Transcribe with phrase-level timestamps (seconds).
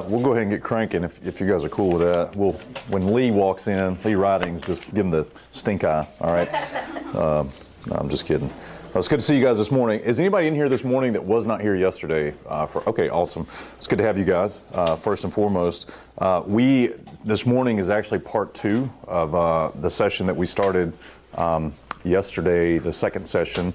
[0.00, 2.34] Uh, we'll go ahead and get cranking if, if you guys are cool with that.
[2.34, 2.52] We'll
[2.88, 6.06] when Lee walks in, Lee Ridings, just give him the stink eye.
[6.20, 6.48] All right.
[7.10, 7.44] Uh,
[7.88, 8.46] no, I'm just kidding.
[8.46, 9.98] Well, it's good to see you guys this morning.
[9.98, 12.32] Is anybody in here this morning that was not here yesterday?
[12.46, 13.48] Uh, for okay, awesome.
[13.76, 14.62] It's good to have you guys.
[14.72, 16.94] Uh, first and foremost, uh, we
[17.24, 20.92] this morning is actually part two of uh, the session that we started
[21.34, 21.72] um,
[22.04, 22.78] yesterday.
[22.78, 23.74] The second session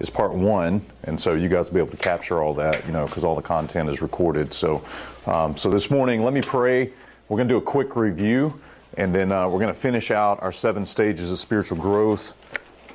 [0.00, 2.92] is part one, and so you guys will be able to capture all that, you
[2.92, 4.52] know, because all the content is recorded.
[4.52, 4.82] So,
[5.26, 6.90] um, so this morning, let me pray.
[7.28, 8.58] We're going to do a quick review,
[8.96, 12.34] and then uh, we're going to finish out our seven stages of spiritual growth,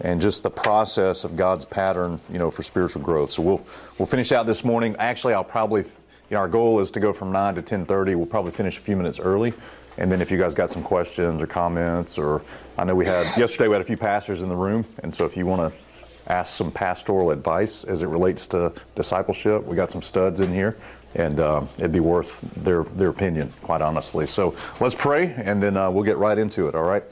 [0.02, 3.32] and just the process of God's pattern, you know, for spiritual growth.
[3.32, 3.66] So we'll
[3.98, 4.96] we'll finish out this morning.
[4.98, 5.90] Actually, I'll probably, you
[6.32, 8.16] know, our goal is to go from nine to ten thirty.
[8.16, 9.54] We'll probably finish a few minutes early.
[9.98, 12.42] And then if you guys got some questions or comments, or
[12.78, 15.24] I know we had yesterday we had a few pastors in the room, and so
[15.24, 15.80] if you want to
[16.28, 19.64] ask some pastoral advice as it relates to discipleship.
[19.64, 20.78] We got some studs in here,
[21.16, 24.28] and uh, it'd be worth their their opinion, quite honestly.
[24.28, 26.76] So let's pray, and then uh, we'll get right into it.
[26.76, 27.04] All right.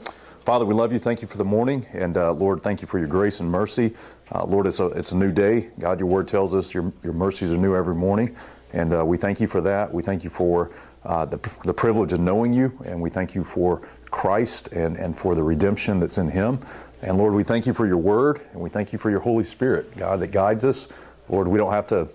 [0.44, 0.98] Father, we love you.
[0.98, 3.94] Thank you for the morning, and uh, Lord, thank you for your grace and mercy.
[4.30, 5.70] Uh, Lord, it's a it's a new day.
[5.78, 8.36] God, your word tells us your your mercies are new every morning,
[8.72, 9.92] and uh, we thank you for that.
[9.92, 10.70] We thank you for
[11.04, 15.18] uh, the the privilege of knowing you, and we thank you for Christ and, and
[15.18, 16.60] for the redemption that's in Him.
[17.04, 19.44] And Lord, we thank you for your word and we thank you for your Holy
[19.44, 20.88] Spirit, God, that guides us.
[21.28, 22.08] Lord, we don't have to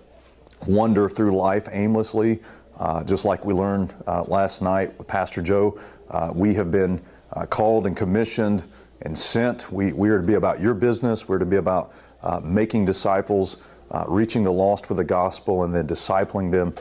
[0.66, 2.40] wander through life aimlessly,
[2.76, 5.78] uh, just like we learned uh, last night with Pastor Joe.
[6.10, 7.00] Uh, we have been
[7.34, 8.64] uh, called and commissioned
[9.02, 9.70] and sent.
[9.70, 13.58] We, we are to be about your business, we're to be about uh, making disciples,
[13.92, 16.74] uh, reaching the lost with the gospel, and then discipling them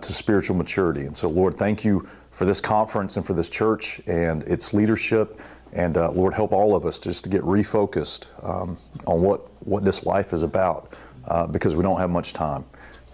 [0.00, 1.02] to spiritual maturity.
[1.02, 5.40] And so, Lord, thank you for this conference and for this church and its leadership.
[5.72, 9.84] And uh, Lord, help all of us just to get refocused um, on what, what
[9.84, 10.92] this life is about
[11.26, 12.64] uh, because we don't have much time.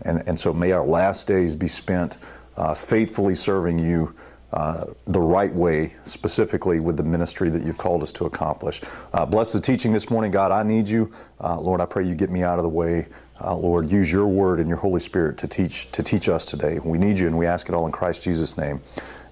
[0.02, 2.18] And, and so may our last days be spent
[2.56, 4.14] uh, faithfully serving you
[4.52, 8.80] uh, the right way, specifically with the ministry that you've called us to accomplish.
[9.12, 10.50] Uh, bless the teaching this morning, God.
[10.50, 11.12] I need you.
[11.40, 13.06] Uh, Lord, I pray you get me out of the way.
[13.40, 16.80] Lord, use your word and your Holy Spirit to teach, to teach us today.
[16.80, 18.82] We need you, and we ask it all in Christ Jesus' name.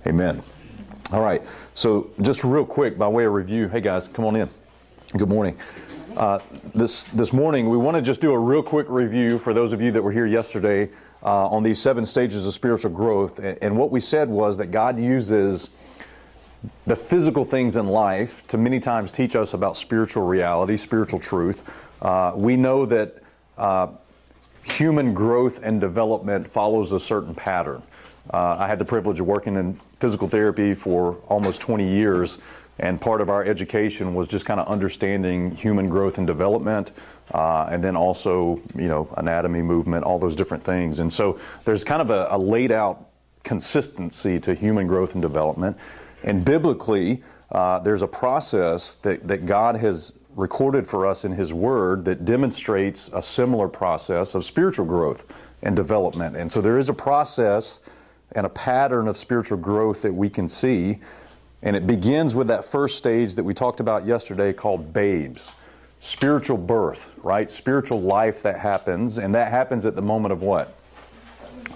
[0.07, 0.43] Amen.
[1.13, 1.41] All right.
[1.73, 4.51] So, just real quick, by way of review, hey guys, come on in.
[5.17, 5.57] Good morning.
[6.17, 6.41] Uh,
[6.75, 9.81] this this morning, we want to just do a real quick review for those of
[9.81, 10.91] you that were here yesterday
[11.23, 13.39] uh, on these seven stages of spiritual growth.
[13.39, 15.71] And, and what we said was that God uses
[16.87, 21.63] the physical things in life to many times teach us about spiritual reality, spiritual truth.
[22.03, 23.23] Uh, we know that
[23.57, 23.87] uh,
[24.65, 27.81] human growth and development follows a certain pattern.
[28.33, 32.39] Uh, I had the privilege of working in physical therapy for almost 20 years,
[32.79, 36.93] and part of our education was just kind of understanding human growth and development,
[37.33, 40.99] uh, and then also, you know, anatomy, movement, all those different things.
[40.99, 43.09] And so there's kind of a, a laid out
[43.45, 45.79] consistency to human growth and development.
[46.25, 47.23] And biblically,
[47.53, 52.25] uh, there's a process that, that God has recorded for us in His Word that
[52.25, 55.25] demonstrates a similar process of spiritual growth
[55.63, 56.37] and development.
[56.37, 57.81] And so there is a process
[58.33, 60.99] and a pattern of spiritual growth that we can see.
[61.63, 65.53] And it begins with that first stage that we talked about yesterday called babes.
[65.99, 67.51] Spiritual birth, right?
[67.51, 69.19] Spiritual life that happens.
[69.19, 70.75] And that happens at the moment of what?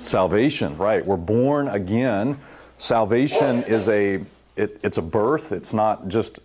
[0.03, 1.05] Salvation, right?
[1.05, 2.39] We're born again.
[2.77, 4.21] Salvation is a
[4.57, 5.53] it, it's a birth.
[5.53, 6.41] It's not just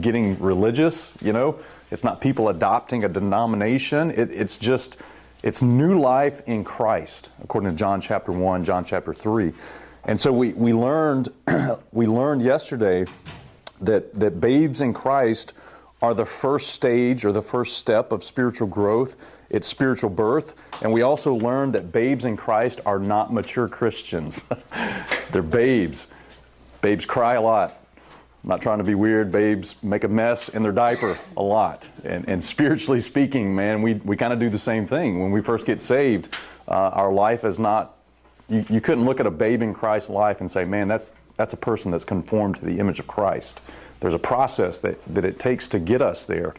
[0.00, 1.58] getting religious, you know.
[1.90, 4.10] It's not people adopting a denomination.
[4.10, 4.98] It, it's just
[5.42, 9.52] it's new life in Christ, according to John chapter 1, John chapter 3.
[10.04, 11.28] And so we, we learned
[11.92, 13.04] we learned yesterday
[13.80, 15.52] that, that babes in Christ
[16.00, 19.16] are the first stage or the first step of spiritual growth.
[19.50, 20.54] It's spiritual birth.
[20.82, 24.44] And we also learned that babes in Christ are not mature Christians.
[25.32, 26.08] They're babes.
[26.82, 27.80] Babes cry a lot.
[28.48, 29.30] I'm not trying to be weird.
[29.30, 31.86] Babes make a mess in their diaper a lot.
[32.02, 35.20] And, and spiritually speaking, man, we, we kind of do the same thing.
[35.20, 36.34] When we first get saved,
[36.66, 37.98] uh, our life is not,
[38.48, 41.52] you, you couldn't look at a babe in Christ's life and say, man, that's, that's
[41.52, 43.60] a person that's conformed to the image of Christ.
[44.00, 46.54] There's a process that, that it takes to get us there.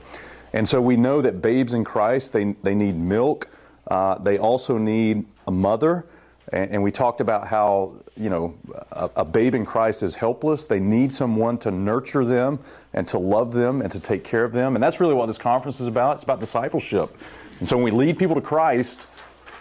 [0.53, 3.49] And so we know that babes in Christ, they, they need milk.
[3.87, 6.05] Uh, they also need a mother.
[6.51, 8.55] And, and we talked about how, you know,
[8.91, 10.67] a, a babe in Christ is helpless.
[10.67, 12.59] They need someone to nurture them
[12.93, 14.75] and to love them and to take care of them.
[14.75, 16.13] And that's really what this conference is about.
[16.13, 17.15] It's about discipleship.
[17.59, 19.07] And so when we lead people to Christ,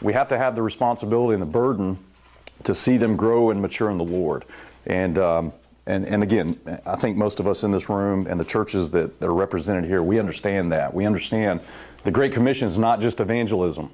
[0.01, 1.99] we have to have the responsibility and the burden
[2.65, 4.45] to see them grow and mature in the Lord.
[4.87, 5.53] And, um,
[5.87, 9.21] and, and again, I think most of us in this room and the churches that,
[9.21, 10.93] that are represented here, we understand that.
[10.93, 11.61] We understand
[12.05, 13.91] the Great Commission is not just evangelism.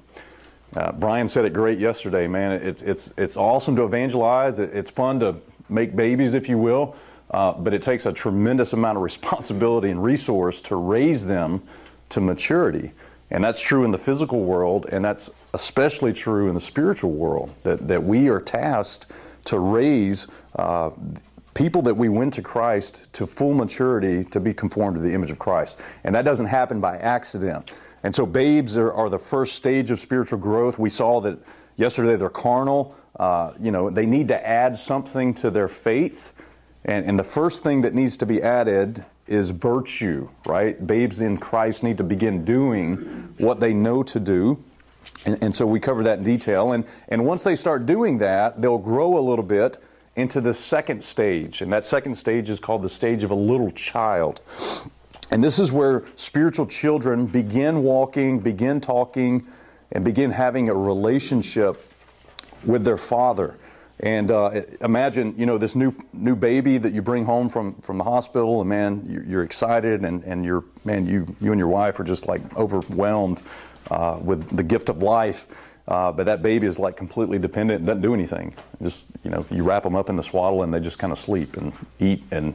[0.75, 2.51] Uh, Brian said it great yesterday, man.
[2.53, 4.59] It's, it's, it's awesome to evangelize.
[4.59, 5.37] It's fun to
[5.69, 6.95] make babies, if you will,
[7.31, 11.63] uh, but it takes a tremendous amount of responsibility and resource to raise them
[12.09, 12.91] to maturity.
[13.31, 17.53] And that's true in the physical world, and that's especially true in the spiritual world,
[17.63, 19.07] that, that we are tasked
[19.45, 20.27] to raise
[20.57, 20.91] uh,
[21.53, 25.31] people that we win to Christ to full maturity to be conformed to the image
[25.31, 25.79] of Christ.
[26.03, 27.71] And that doesn't happen by accident.
[28.05, 30.77] And so, babes are, are the first stage of spiritual growth.
[30.77, 31.39] We saw that
[31.75, 32.95] yesterday they're carnal.
[33.19, 36.31] Uh, you know, they need to add something to their faith.
[36.83, 40.85] And, and the first thing that needs to be added is virtue, right?
[40.85, 42.97] Babes in Christ need to begin doing
[43.39, 44.63] what they know to do.
[45.25, 46.73] And, and, so we cover that in detail.
[46.73, 49.79] And, and once they start doing that, they'll grow a little bit
[50.15, 51.63] into the second stage.
[51.63, 54.41] And that second stage is called the stage of a little child.
[55.31, 59.47] And this is where spiritual children begin walking, begin talking,
[59.91, 61.91] and begin having a relationship
[62.63, 63.55] with their father.
[63.99, 67.97] And uh, imagine, you know, this new new baby that you bring home from, from
[67.97, 71.99] the hospital, and man, you're, excited, and, and you're man, you you and your wife
[71.99, 73.41] are just like overwhelmed
[73.89, 75.47] uh, with the gift of life.
[75.87, 78.53] Uh, but that baby is like completely dependent and doesn't do anything.
[78.81, 81.19] Just you know, you wrap them up in the swaddle, and they just kind of
[81.19, 82.53] sleep and eat and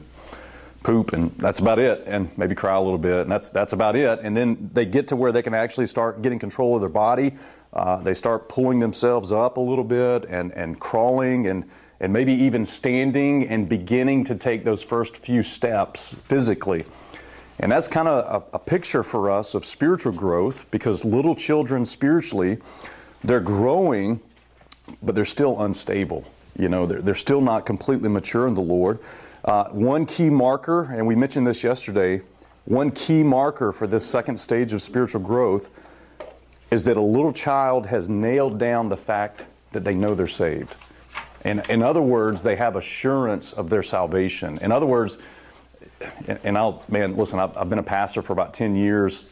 [0.83, 2.03] poop, and that's about it.
[2.05, 4.19] And maybe cry a little bit, and that's that's about it.
[4.21, 7.33] And then they get to where they can actually start getting control of their body
[7.73, 11.69] uh, they start pulling themselves up a little bit and, and crawling and,
[11.99, 16.83] and maybe even standing and beginning to take those first few steps physically.
[17.59, 21.85] And that's kind of a, a picture for us of spiritual growth because little children
[21.85, 22.57] spiritually,
[23.23, 24.19] they're growing,
[25.01, 26.25] but they're still unstable.
[26.57, 28.99] You know, they're, they're still not completely mature in the Lord.
[29.43, 32.21] Uh, one key marker, and we mentioned this yesterday,
[32.65, 35.71] one key marker for this second stage of spiritual growth
[36.69, 40.75] is that a little child has nailed down the fact that they know they're saved.
[41.43, 44.59] And in other words, they have assurance of their salvation.
[44.61, 45.17] In other words,
[46.43, 49.25] and I'll, man, listen, I've, I've been a pastor for about 10 years,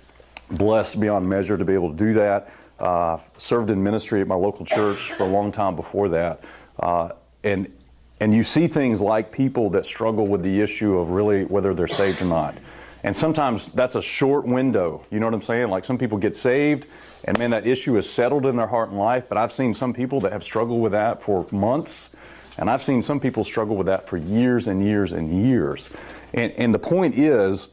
[0.49, 2.51] blessed beyond measure to be able to do that.
[2.79, 6.41] Uh, served in ministry at my local church for a long time before that.
[6.79, 7.09] Uh,
[7.43, 7.71] and,
[8.19, 11.87] and you see things like people that struggle with the issue of really whether they're
[11.87, 12.57] saved or not.
[13.03, 15.05] And sometimes that's a short window.
[15.09, 15.69] You know what I'm saying?
[15.69, 16.87] Like some people get saved,
[17.23, 19.29] and man, that issue is settled in their heart and life.
[19.29, 22.15] But I've seen some people that have struggled with that for months,
[22.57, 25.89] and I've seen some people struggle with that for years and years and years.
[26.33, 27.69] And, and the point is,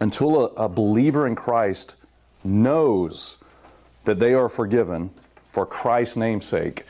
[0.00, 1.94] until a, a believer in Christ
[2.42, 3.38] knows
[4.04, 5.10] that they are forgiven
[5.52, 6.84] for Christ's namesake,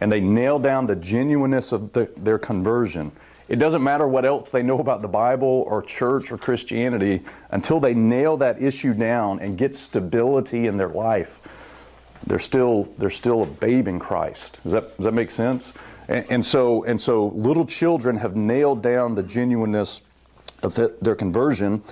[0.00, 3.12] and they nail down the genuineness of the, their conversion
[3.48, 7.80] it doesn't matter what else they know about the Bible or church or Christianity until
[7.80, 11.40] they nail that issue down and get stability in their life.
[12.26, 14.60] They're still, they're still a babe in Christ.
[14.64, 15.72] Does that, does that make sense?
[16.08, 20.02] And, and so, and so little children have nailed down the genuineness
[20.62, 21.82] of the, their conversion.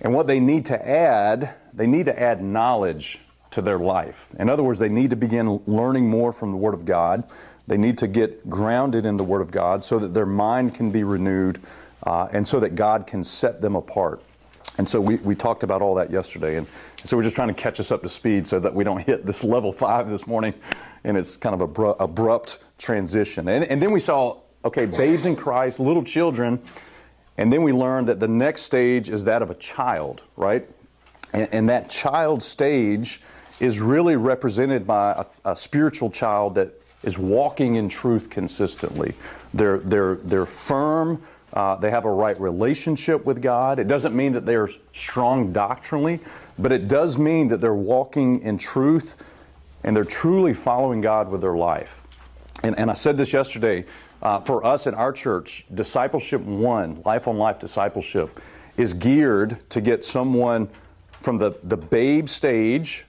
[0.00, 4.28] And what they need to add, they need to add knowledge to their life.
[4.38, 7.24] In other words, they need to begin learning more from the Word of God.
[7.66, 10.90] They need to get grounded in the Word of God so that their mind can
[10.90, 11.60] be renewed
[12.02, 14.22] uh, and so that God can set them apart.
[14.76, 16.56] And so we, we talked about all that yesterday.
[16.56, 16.66] And
[17.04, 19.24] so we're just trying to catch us up to speed so that we don't hit
[19.24, 20.54] this level five this morning
[21.04, 23.48] and it's kind of abru- abrupt transition.
[23.48, 26.60] And, and then we saw, okay, babes in Christ, little children.
[27.36, 30.68] And then we learned that the next stage is that of a child, right?
[31.32, 33.20] And, and that child stage
[33.60, 39.14] is really represented by a, a spiritual child that is walking in truth consistently.
[39.52, 41.22] They're, they're, they're firm.
[41.52, 43.78] Uh, they have a right relationship with God.
[43.78, 46.20] It doesn't mean that they're strong doctrinally,
[46.58, 49.24] but it does mean that they're walking in truth
[49.84, 52.02] and they're truly following God with their life.
[52.62, 53.84] And, and I said this yesterday
[54.22, 58.40] uh, for us in our church, Discipleship One, Life on Life Discipleship,
[58.76, 60.68] is geared to get someone
[61.20, 63.04] from the, the babe stage,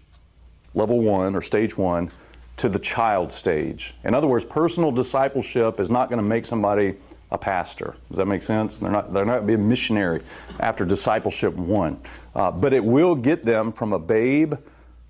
[0.73, 2.11] level one or stage one,
[2.57, 3.95] to the child stage.
[4.03, 6.95] In other words, personal discipleship is not going to make somebody
[7.31, 7.95] a pastor.
[8.09, 8.79] Does that make sense?
[8.79, 10.21] They're not, they're not be a missionary
[10.59, 11.99] after discipleship one.
[12.33, 14.55] Uh, but it will get them from a babe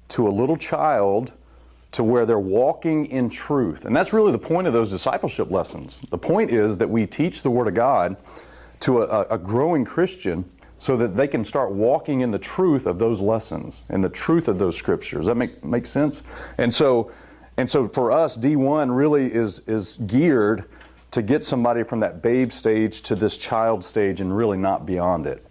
[0.10, 1.34] to a little child
[1.92, 3.86] to where they're walking in truth.
[3.86, 6.04] And that's really the point of those discipleship lessons.
[6.10, 8.18] The point is that we teach the Word of God
[8.82, 13.00] to a, a growing Christian so that they can start walking in the truth of
[13.00, 15.20] those lessons and the truth of those scriptures.
[15.20, 16.22] Does that make, make sense?
[16.58, 17.12] And so,
[17.58, 20.66] and so for us, D1 really is, is geared
[21.12, 25.26] to get somebody from that babe stage to this child stage and really not beyond
[25.26, 25.46] it.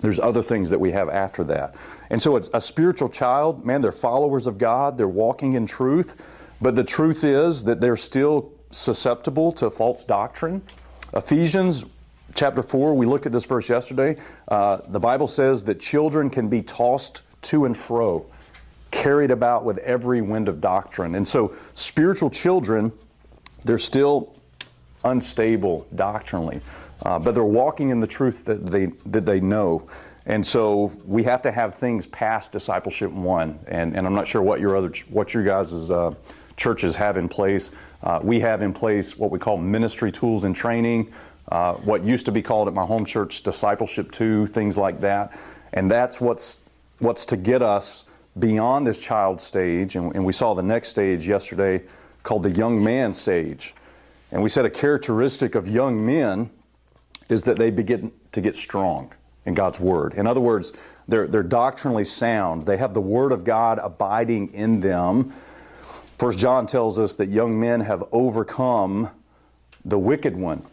[0.00, 1.74] There's other things that we have after that.
[2.10, 6.24] And so it's a spiritual child, man, they're followers of God, they're walking in truth,
[6.60, 10.62] but the truth is that they're still susceptible to false doctrine.
[11.14, 11.84] Ephesians
[12.34, 14.16] chapter 4, we looked at this verse yesterday.
[14.46, 18.26] Uh, the Bible says that children can be tossed to and fro,
[18.90, 21.14] carried about with every wind of doctrine.
[21.14, 22.92] And so spiritual children,
[23.64, 24.34] they're still
[25.04, 26.60] unstable doctrinally,
[27.02, 29.88] uh, but they're walking in the truth that they, that they know.
[30.26, 33.58] And so we have to have things past discipleship one.
[33.66, 36.14] And, and I'm not sure what your other what your guys' uh,
[36.56, 37.70] churches have in place.
[38.02, 41.10] Uh, we have in place what we call ministry tools and training,
[41.50, 45.38] uh, what used to be called at my home church discipleship two, things like that.
[45.72, 46.58] And that's what's
[46.98, 48.04] what's to get us
[48.38, 49.96] beyond this child stage.
[49.96, 51.82] And, and we saw the next stage yesterday
[52.22, 53.74] called the young man stage.
[54.30, 56.50] And we said a characteristic of young men
[57.28, 59.12] is that they begin to get strong
[59.46, 60.14] in God's Word.
[60.14, 60.72] In other words,
[61.08, 62.64] they're, they're doctrinally sound.
[62.64, 65.32] They have the Word of God abiding in them.
[66.18, 69.10] First John tells us that young men have overcome
[69.84, 70.64] the wicked one.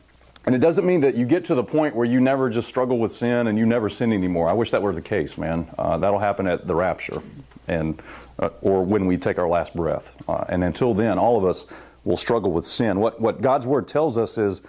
[0.45, 2.99] And it doesn't mean that you get to the point where you never just struggle
[2.99, 4.47] with sin and you never sin anymore.
[4.47, 5.67] I wish that were the case, man.
[5.77, 7.21] Uh, that'll happen at the rapture,
[7.67, 8.01] and
[8.39, 10.13] uh, or when we take our last breath.
[10.27, 11.65] Uh, and until then, all of us
[12.03, 12.99] will struggle with sin.
[12.99, 14.61] What what God's word tells us is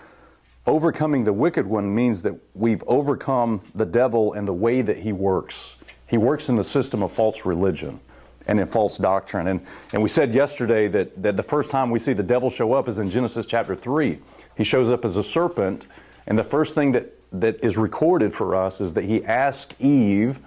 [0.66, 5.12] overcoming the wicked one means that we've overcome the devil and the way that he
[5.12, 5.76] works.
[6.06, 8.00] He works in the system of false religion
[8.46, 9.48] and in false doctrine.
[9.48, 9.60] And,
[9.92, 12.88] and we said yesterday that, that the first time we see the devil show up
[12.88, 14.18] is in Genesis chapter 3.
[14.56, 15.86] He shows up as a serpent,
[16.26, 20.40] and the first thing that, that is recorded for us is that he asked Eve,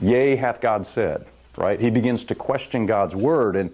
[0.00, 1.26] Yea, hath God said,
[1.56, 1.80] right?
[1.80, 3.56] He begins to question God's word.
[3.56, 3.70] And,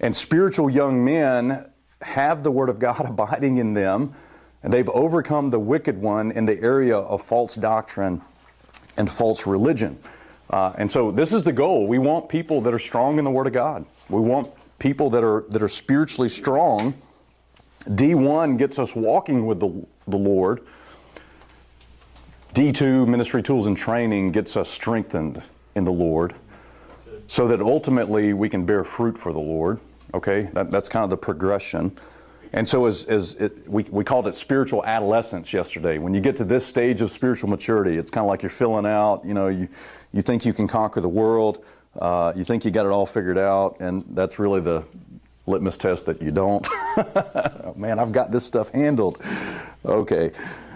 [0.00, 1.70] and spiritual young men
[2.02, 4.14] have the word of God abiding in them
[4.62, 8.20] and they've overcome the wicked one in the area of false doctrine
[8.96, 9.98] and false religion.
[10.50, 11.86] Uh, and so this is the goal.
[11.86, 13.86] We want people that are strong in the Word of God.
[14.08, 16.94] We want people that are that are spiritually strong.
[17.88, 20.66] D1 gets us walking with the, the Lord.
[22.52, 25.40] D2, ministry tools and training, gets us strengthened
[25.76, 26.34] in the Lord
[27.30, 29.78] so that ultimately we can bear fruit for the Lord.
[30.12, 30.48] Okay?
[30.52, 31.96] That, that's kind of the progression.
[32.52, 35.98] And so, as, as it, we, we called it spiritual adolescence yesterday.
[35.98, 38.84] When you get to this stage of spiritual maturity, it's kind of like you're filling
[38.84, 39.68] out, you know, you,
[40.12, 41.64] you think you can conquer the world,
[42.00, 44.82] uh, you think you got it all figured out, and that's really the
[45.46, 46.68] litmus test that you don't.
[47.76, 49.22] man, I've got this stuff handled.
[49.84, 50.32] Okay.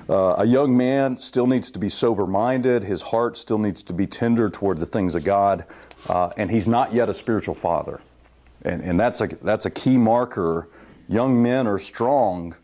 [0.09, 3.93] Uh, a young man still needs to be sober minded, his heart still needs to
[3.93, 5.65] be tender toward the things of God,
[6.09, 8.01] uh, and he's not yet a spiritual father.
[8.63, 10.69] And, and that's, a, that's a key marker
[11.09, 12.55] Young men are strong,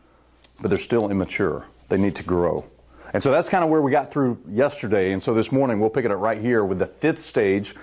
[0.61, 1.67] but they're still immature.
[1.89, 2.65] They need to grow.
[3.13, 5.13] And so that's kind of where we got through yesterday.
[5.13, 7.75] And so this morning we'll pick it up right here with the fifth stage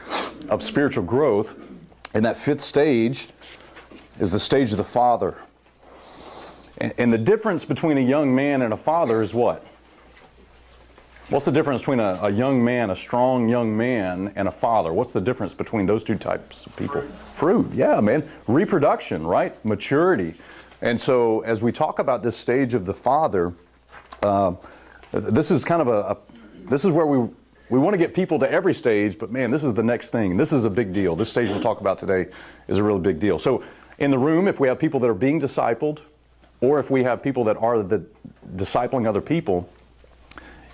[0.49, 1.53] of spiritual growth.
[2.13, 3.27] And that fifth stage
[4.19, 5.37] is the stage of the father.
[6.79, 9.65] And, and the difference between a young man and a father is what?
[11.29, 14.93] What's the difference between a, a, young man, a strong young man, and a father?
[14.93, 17.01] What's the difference between those two types of people?
[17.01, 17.73] Fruit, Fruit.
[17.73, 18.29] yeah, man.
[18.47, 19.53] Reproduction, right?
[19.65, 20.35] Maturity.
[20.81, 23.53] And so, as we talk about this stage of the father,
[24.23, 24.53] uh,
[25.11, 26.17] this is kind of a, a,
[26.69, 27.27] this is where we
[27.69, 30.37] we want to get people to every stage, but man, this is the next thing.
[30.37, 31.17] This is a big deal.
[31.17, 32.27] This stage we'll talk about today
[32.69, 33.37] is a really big deal.
[33.37, 33.65] So,
[33.99, 35.99] in the room, if we have people that are being discipled,
[36.61, 38.05] or if we have people that are the
[38.55, 39.69] discipling other people,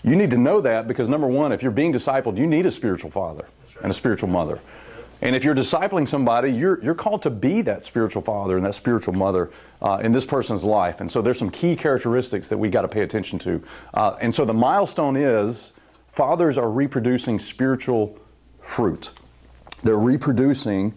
[0.04, 2.72] you need to know that because number one, if you're being discipled, you need a
[2.72, 3.46] spiritual father
[3.82, 4.60] and a spiritual mother.
[5.22, 8.76] And if you're discipling somebody, you're, you're called to be that spiritual father and that
[8.76, 11.00] spiritual mother uh, in this person's life.
[11.00, 13.64] And so there's some key characteristics that we got to pay attention to.
[13.94, 15.72] Uh, and so the milestone is
[16.10, 18.20] fathers are reproducing spiritual
[18.60, 19.14] fruit.
[19.84, 20.94] They're reproducing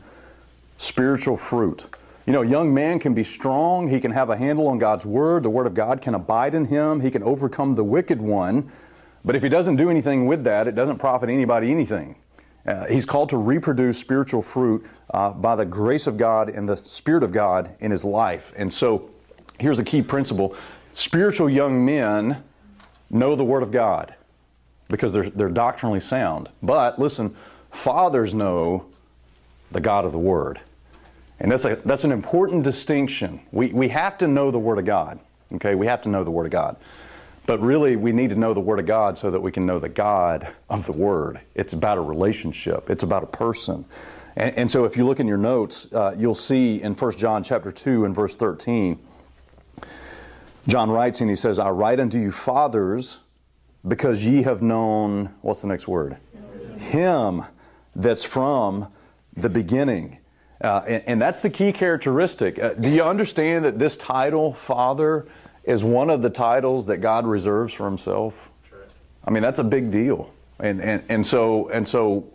[0.77, 1.87] spiritual fruit.
[2.27, 3.87] You know, a young man can be strong.
[3.87, 5.45] He can have a handle on God's word.
[5.45, 7.01] The word of God can abide in him.
[7.01, 8.73] He can overcome the wicked one.
[9.27, 12.15] But if he doesn't do anything with that, it doesn't profit anybody anything.
[12.65, 16.77] Uh, he's called to reproduce spiritual fruit uh, by the grace of God and the
[16.77, 18.53] Spirit of God in his life.
[18.57, 19.11] And so
[19.59, 20.57] here's a key principle
[20.95, 22.43] spiritual young men
[23.11, 24.15] know the Word of God
[24.89, 26.49] because they're, they're doctrinally sound.
[26.63, 27.37] But listen,
[27.73, 28.87] fathers know
[29.73, 30.61] the God of the Word.
[31.39, 33.41] And that's, a, that's an important distinction.
[33.53, 35.19] We, we have to know the Word of God.
[35.55, 36.77] Okay, we have to know the Word of God.
[37.47, 39.79] But really, we need to know the Word of God so that we can know
[39.79, 41.41] the God of the Word.
[41.55, 43.85] It's about a relationship, it's about a person.
[44.37, 47.43] And, and so if you look in your notes, uh, you'll see in 1 John
[47.43, 48.99] chapter 2 and verse 13,
[50.67, 53.21] John writes and he says, I write unto you fathers
[53.87, 56.17] because ye have known, what's the next word?
[56.79, 57.45] Him
[57.95, 58.89] that's from
[59.37, 60.19] the beginning.
[60.61, 62.59] Uh, and, and, that's the key characteristic.
[62.59, 65.27] Uh, do you understand that this title, Father,
[65.67, 68.51] is one of the titles that God reserves for Himself?
[69.25, 70.33] I mean, that's a big deal.
[70.61, 72.31] And, and, and so, and so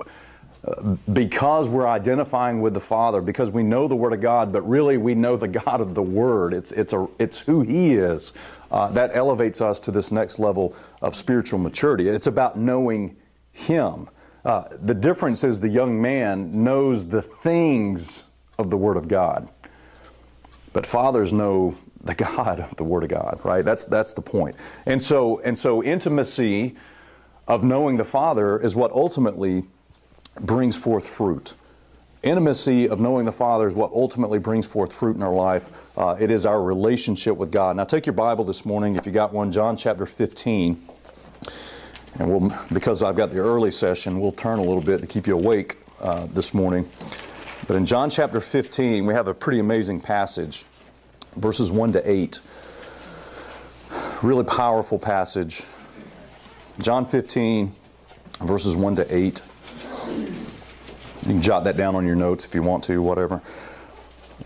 [0.63, 4.61] uh, because we're identifying with the Father, because we know the Word of God, but
[4.67, 8.33] really we know the God of the Word, it's, it's, a, it's who He is,
[8.69, 12.09] uh, that elevates us to this next level of spiritual maturity.
[12.09, 13.15] It's about knowing
[13.53, 14.07] Him.
[14.43, 18.23] Uh, the difference is the young man knows the things
[18.59, 19.49] of the Word of God,
[20.73, 23.63] but fathers know the God of the Word of God, right?
[23.63, 24.55] That's, that's the point.
[24.85, 26.75] And so, and so intimacy
[27.47, 29.65] of knowing the Father is what ultimately
[30.39, 31.53] brings forth fruit.
[32.23, 35.69] Intimacy of knowing the Father is what ultimately brings forth fruit in our life.
[35.97, 37.75] Uh, it is our relationship with God.
[37.75, 40.87] Now, take your Bible this morning, if you got one, John chapter 15.
[42.19, 45.25] And we'll, because I've got the early session, we'll turn a little bit to keep
[45.25, 46.89] you awake uh, this morning.
[47.67, 50.65] But in John chapter 15, we have a pretty amazing passage,
[51.35, 52.39] verses 1 to 8.
[54.21, 55.63] Really powerful passage.
[56.79, 57.73] John 15,
[58.41, 59.41] verses 1 to 8.
[60.07, 63.41] You can jot that down on your notes if you want to, whatever.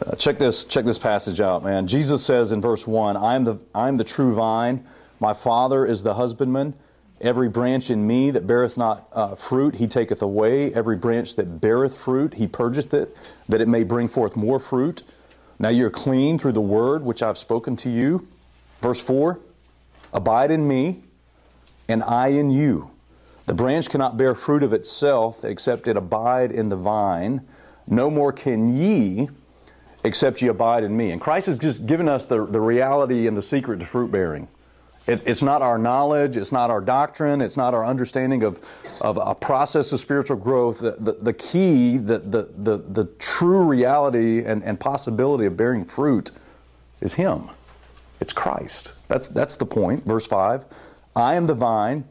[0.06, 1.88] Uh, check this check this passage out, man.
[1.88, 4.86] Jesus says in verse 1, I am the I am the true vine,
[5.20, 6.74] my Father is the husbandman.
[7.22, 10.74] Every branch in me that beareth not uh, fruit, he taketh away.
[10.74, 15.04] Every branch that beareth fruit, he purgeth it, that it may bring forth more fruit.
[15.60, 18.28] Now you're clean through the word which I've spoken to you.
[18.82, 19.40] Verse 4
[20.14, 21.04] Abide in me,
[21.88, 22.92] and I in you.
[23.46, 27.48] The branch cannot bear fruit of itself except it abide in the vine.
[27.88, 29.29] No more can ye
[30.03, 31.12] except ye abide in me.
[31.12, 34.48] And Christ has just given us the, the reality and the secret to fruit bearing.
[35.07, 38.59] It, it's not our knowledge, it's not our doctrine, it's not our understanding of,
[39.01, 40.79] of a process of spiritual growth.
[40.79, 45.85] The, the, the key, the, the, the, the true reality and, and possibility of bearing
[45.85, 46.31] fruit
[47.01, 47.50] is Him.
[48.20, 48.94] It's Christ.
[49.07, 50.05] That's, that's the point.
[50.05, 50.65] Verse 5
[51.15, 52.05] I am the vine,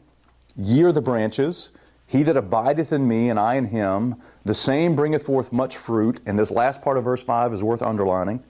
[0.55, 1.69] Ye are the branches.
[2.07, 6.19] He that abideth in me and I in him, the same bringeth forth much fruit.
[6.25, 8.43] And this last part of verse 5 is worth underlining.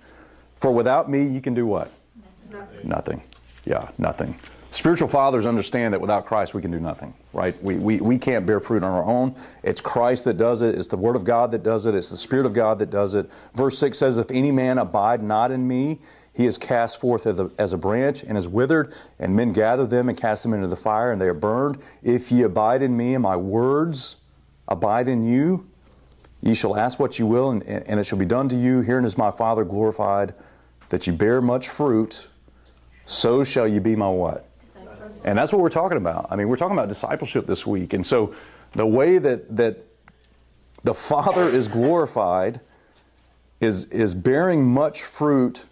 [0.58, 1.90] For without me, you can do what?
[2.52, 2.90] Nothing.
[2.90, 3.22] nothing.
[3.66, 4.36] Yeah, nothing.
[4.76, 7.62] Spiritual fathers understand that without Christ, we can do nothing, right?
[7.64, 9.34] We, we, we can't bear fruit on our own.
[9.64, 10.76] It's Christ that does it.
[10.76, 11.96] It's the Word of God that does it.
[11.96, 13.30] It's the Spirit of God that does it.
[13.54, 16.00] Verse 6 says, If any man abide not in me,
[16.34, 20.18] he is cast forth as a, branch and is withered, and men gather them and
[20.18, 21.78] cast them into the fire, and they are burned.
[22.04, 24.18] If ye abide in me, and my words
[24.68, 25.66] abide in you,
[26.42, 28.82] ye shall ask what you will, and, and it shall be done to you.
[28.82, 30.34] Herein is my Father glorified,
[30.90, 32.28] that ye bear much fruit,
[33.06, 34.48] so shall you be my what?
[35.24, 36.28] And that's what we're talking about.
[36.30, 37.94] I mean, we're talking about discipleship this week.
[37.94, 38.36] And so
[38.74, 39.86] the way that, that
[40.84, 42.60] the Father is glorified
[43.60, 45.66] is, is bearing much fruit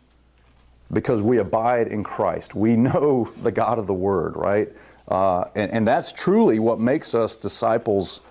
[0.91, 2.56] because we abide in Christ.
[2.56, 4.69] We know the God of the Word, right?
[5.08, 8.22] Uh, and, and that's truly what makes us disciples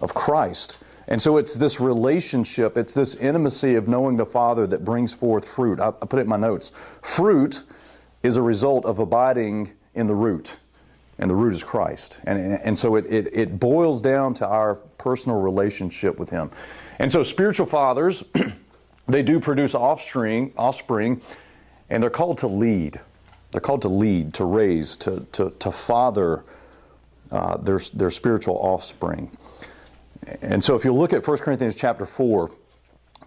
[0.00, 0.78] of Christ.
[1.08, 5.48] And so it's this relationship, it's this intimacy of knowing the Father that brings forth
[5.48, 5.80] fruit.
[5.80, 6.72] I, I put it in my notes.
[7.02, 7.64] Fruit
[8.22, 10.56] is a result of abiding in the root,
[11.18, 12.18] and the root is Christ.
[12.24, 16.50] And, and so it, it, it boils down to our personal relationship with Him.
[16.98, 18.24] And so spiritual fathers,
[19.08, 21.20] they do produce offspring, offspring
[21.90, 23.00] and they're called to lead.
[23.50, 26.44] They're called to lead, to raise, to, to, to father
[27.32, 29.36] uh, their, their spiritual offspring.
[30.42, 32.50] And so if you look at 1 Corinthians chapter 4,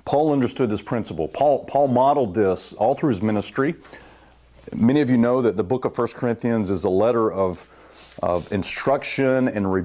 [0.06, 1.28] Paul understood this principle.
[1.28, 3.76] Paul, Paul modeled this all through his ministry.
[4.76, 7.66] Many of you know that the book of 1 Corinthians is a letter of,
[8.22, 9.84] of instruction and re,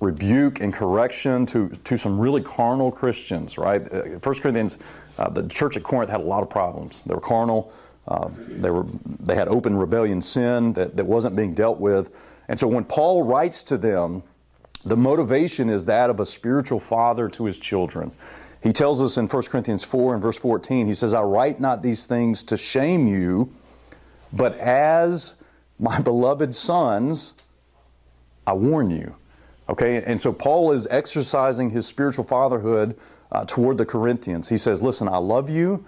[0.00, 3.80] rebuke and correction to, to some really carnal Christians, right?
[3.90, 4.78] 1 uh, Corinthians,
[5.18, 7.02] uh, the church at Corinth had a lot of problems.
[7.02, 7.72] They were carnal,
[8.06, 8.86] uh, they, were,
[9.20, 12.10] they had open rebellion sin that, that wasn't being dealt with.
[12.48, 14.22] And so when Paul writes to them,
[14.84, 18.12] the motivation is that of a spiritual father to his children.
[18.62, 21.82] He tells us in 1 Corinthians 4 and verse 14, he says, I write not
[21.82, 23.52] these things to shame you,
[24.32, 25.34] but as
[25.78, 27.34] my beloved sons,
[28.46, 29.14] I warn you.
[29.68, 32.98] Okay, and so Paul is exercising his spiritual fatherhood
[33.30, 34.48] uh, toward the Corinthians.
[34.48, 35.84] He says, Listen, I love you,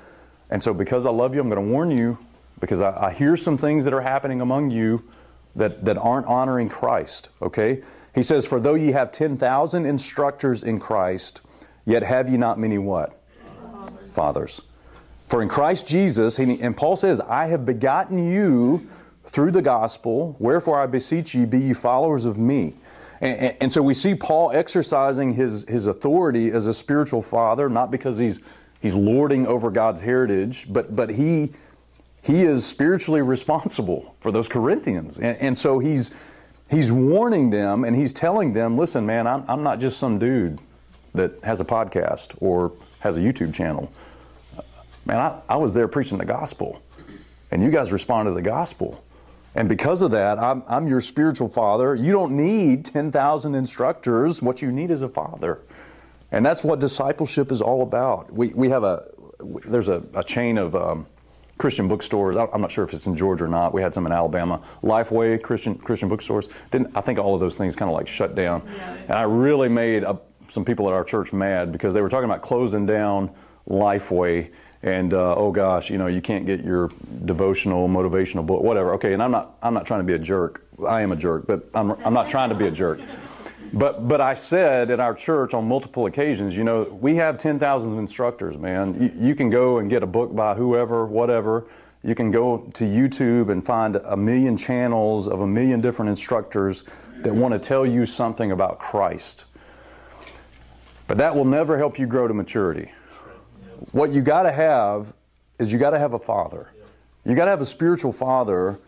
[0.51, 2.19] and so because I love you, I'm going to warn you
[2.61, 5.03] because I, I hear some things that are happening among you
[5.57, 7.83] that, that aren't honoring Christ, okay?
[8.15, 11.41] He says, For though ye have 10,000 instructors in Christ,
[11.87, 13.19] yet have ye not many what?
[14.13, 14.63] Fathers.
[15.31, 18.89] For in Christ Jesus, and Paul says, I have begotten you
[19.27, 22.75] through the gospel, wherefore I beseech ye, be ye followers of me.
[23.21, 27.69] And, and, and, so we see Paul exercising his, his authority as a spiritual father,
[27.69, 28.41] not because he's,
[28.81, 31.53] he's lording over God's heritage, but, but he,
[32.23, 35.21] he is spiritually responsible for those Corinthians.
[35.21, 36.11] And, and so he's,
[36.69, 40.59] he's warning them and he's telling them, listen, man, I'm, I'm not just some dude
[41.15, 43.93] that has a podcast or has a YouTube channel.
[45.11, 46.81] Man, I, I was there preaching the gospel,
[47.51, 49.03] and you guys responded to the gospel.
[49.57, 51.97] And because of that, I'm, I'm your spiritual father.
[51.97, 54.41] You don't need 10,000 instructors.
[54.41, 55.63] What you need is a father.
[56.31, 58.33] And that's what discipleship is all about.
[58.33, 59.09] We, we have a,
[59.65, 61.09] there's a, a chain of um,
[61.59, 62.37] Christian bookstores.
[62.37, 63.75] I'm not sure if it's in Georgia or not.
[63.75, 64.63] We had some in Alabama.
[64.85, 66.49] Lifeway Christian Christian bookstores.
[66.71, 68.63] Didn't I think all of those things kind of like shut down?
[68.65, 68.93] Yeah.
[68.93, 72.27] And I really made a, some people at our church mad because they were talking
[72.27, 73.35] about closing down
[73.69, 74.51] Lifeway
[74.83, 76.91] and uh, oh gosh, you know, you can't get your
[77.25, 78.95] devotional, motivational book, whatever.
[78.95, 80.65] Okay, and I'm not, I'm not trying to be a jerk.
[80.87, 83.01] I am a jerk, but I'm, I'm not trying to be a jerk.
[83.73, 87.99] But, but I said at our church on multiple occasions, you know, we have 10,000
[87.99, 89.13] instructors, man.
[89.19, 91.67] You, you can go and get a book by whoever, whatever.
[92.03, 96.85] You can go to YouTube and find a million channels of a million different instructors
[97.19, 99.45] that want to tell you something about Christ.
[101.07, 102.91] But that will never help you grow to maturity
[103.93, 105.13] what you got to have
[105.59, 106.71] is you got to have a father.
[107.25, 108.79] You got to have a spiritual father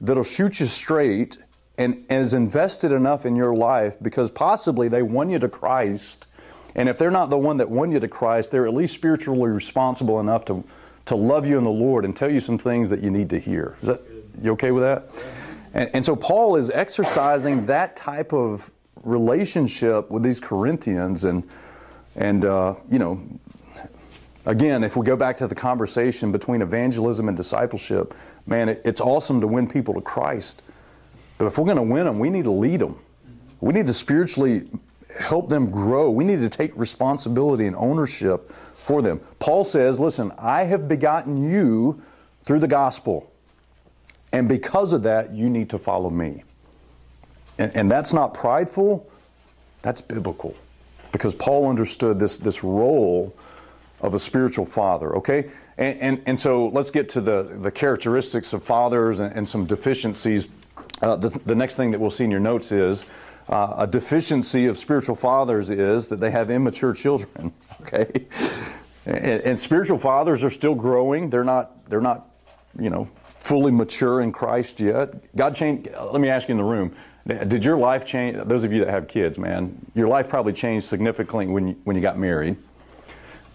[0.00, 1.38] that'll shoot you straight
[1.78, 6.26] and, and is invested enough in your life because possibly they won you to Christ.
[6.74, 9.50] And if they're not the one that won you to Christ, they're at least spiritually
[9.50, 10.64] responsible enough to,
[11.06, 13.38] to love you in the Lord and tell you some things that you need to
[13.38, 13.76] hear.
[13.82, 14.02] Is that
[14.42, 15.08] you okay with that?
[15.74, 18.70] And, and so Paul is exercising that type of
[19.02, 21.48] relationship with these Corinthians and
[22.16, 23.22] and uh, you know
[24.46, 28.14] Again, if we go back to the conversation between evangelism and discipleship,
[28.46, 30.62] man, it, it's awesome to win people to Christ.
[31.36, 32.96] But if we're going to win them, we need to lead them.
[33.60, 34.68] We need to spiritually
[35.18, 36.10] help them grow.
[36.10, 39.20] We need to take responsibility and ownership for them.
[39.40, 42.00] Paul says, Listen, I have begotten you
[42.44, 43.32] through the gospel.
[44.32, 46.44] And because of that, you need to follow me.
[47.58, 49.08] And, and that's not prideful,
[49.82, 50.54] that's biblical.
[51.10, 53.34] Because Paul understood this, this role
[54.06, 55.50] of a spiritual father, okay?
[55.76, 59.66] And, and, and so let's get to the, the characteristics of fathers and, and some
[59.66, 60.48] deficiencies.
[61.02, 63.04] Uh, the, the next thing that we'll see in your notes is
[63.48, 68.26] uh, a deficiency of spiritual fathers is that they have immature children, okay?
[69.06, 71.28] And, and, spiritual fathers are still growing.
[71.28, 72.28] They're not, they're not,
[72.78, 73.08] you know,
[73.40, 75.34] fully mature in Christ yet.
[75.34, 76.94] God changed, let me ask you in the room,
[77.26, 78.38] did your life change?
[78.46, 81.96] Those of you that have kids, man, your life probably changed significantly when you, when
[81.96, 82.56] you got married.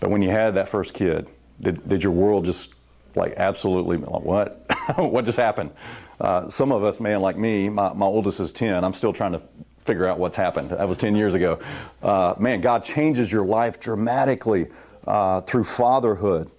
[0.02, 1.28] But when you had that first kid,
[1.62, 2.74] did, did your world just
[3.16, 4.66] like absolutely like what?
[4.98, 5.72] what just happened?
[6.20, 8.84] Uh, some of us, man, like me, my, my oldest is 10.
[8.84, 9.42] I'm still trying to
[9.86, 10.72] figure out what's happened.
[10.72, 11.60] That was 10 years ago.
[12.02, 14.68] Uh, man, God changes your life dramatically
[15.08, 16.50] uh, through fatherhood.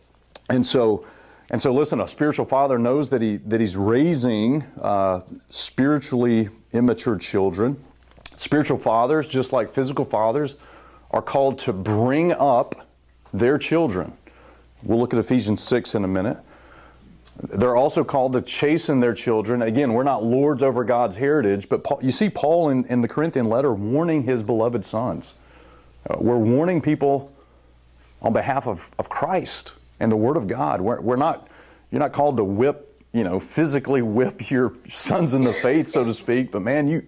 [0.48, 1.06] And so,
[1.50, 7.16] and so, listen, a spiritual father knows that, he, that he's raising uh, spiritually immature
[7.16, 7.82] children.
[8.36, 10.56] Spiritual fathers, just like physical fathers,
[11.10, 12.86] are called to bring up
[13.32, 14.12] their children.
[14.82, 16.38] We'll look at Ephesians 6 in a minute.
[17.42, 19.62] They're also called to chasten their children.
[19.62, 23.08] Again, we're not lords over God's heritage, but Paul, you see Paul in, in, the
[23.08, 25.34] Corinthian letter warning his beloved sons.
[26.08, 27.32] Uh, we're warning people
[28.20, 30.80] on behalf of, of Christ and the Word of God.
[30.80, 31.48] We're, we're not,
[31.90, 36.04] you're not called to whip, you know, physically whip your sons in the faith, so
[36.04, 37.02] to speak, but man, you,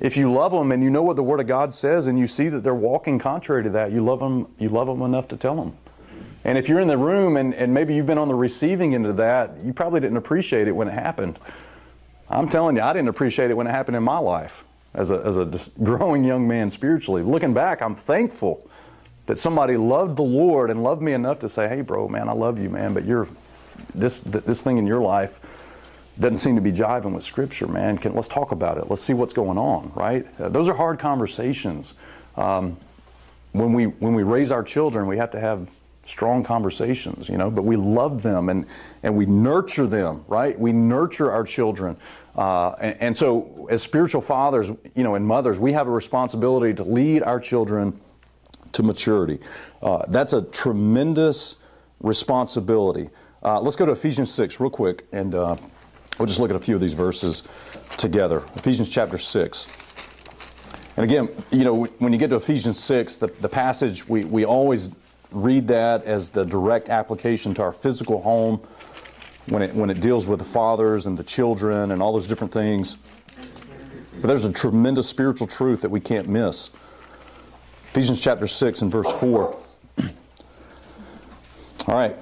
[0.00, 2.26] if you love them and you know what the Word of God says and you
[2.26, 5.36] see that they're walking contrary to that, you love them, you love them enough to
[5.36, 5.76] tell them.
[6.44, 9.06] And if you're in the room and, and maybe you've been on the receiving end
[9.06, 11.38] of that, you probably didn't appreciate it when it happened.
[12.30, 15.16] I'm telling you, I didn't appreciate it when it happened in my life as a,
[15.24, 17.22] as a growing young man spiritually.
[17.22, 18.68] Looking back, I'm thankful
[19.26, 22.32] that somebody loved the Lord and loved me enough to say, hey, bro, man, I
[22.32, 23.28] love you, man, but you're,
[23.94, 25.40] this, this thing in your life,
[26.20, 27.98] doesn't seem to be jiving with Scripture, man.
[27.98, 28.90] Can, let's talk about it.
[28.90, 30.26] Let's see what's going on, right?
[30.40, 31.94] Uh, those are hard conversations.
[32.36, 32.76] Um,
[33.52, 35.70] when we when we raise our children, we have to have
[36.04, 37.50] strong conversations, you know.
[37.50, 38.66] But we love them and
[39.02, 40.58] and we nurture them, right?
[40.58, 41.96] We nurture our children,
[42.36, 46.74] uh, and, and so as spiritual fathers, you know, and mothers, we have a responsibility
[46.74, 47.98] to lead our children
[48.72, 49.38] to maturity.
[49.82, 51.56] Uh, that's a tremendous
[52.00, 53.08] responsibility.
[53.42, 55.56] Uh, let's go to Ephesians 6 real quick, and uh,
[56.18, 57.42] we'll just look at a few of these verses
[57.96, 58.42] together.
[58.56, 59.68] Ephesians chapter 6.
[60.96, 64.44] And again, you know, when you get to Ephesians 6, the, the passage, we, we
[64.44, 64.90] always
[65.30, 68.60] read that as the direct application to our physical home
[69.46, 72.52] when it, when it deals with the fathers and the children and all those different
[72.52, 72.96] things.
[74.20, 76.70] But there's a tremendous spiritual truth that we can't miss.
[77.84, 79.56] Ephesians chapter 6 and verse 4.
[81.86, 82.16] All right.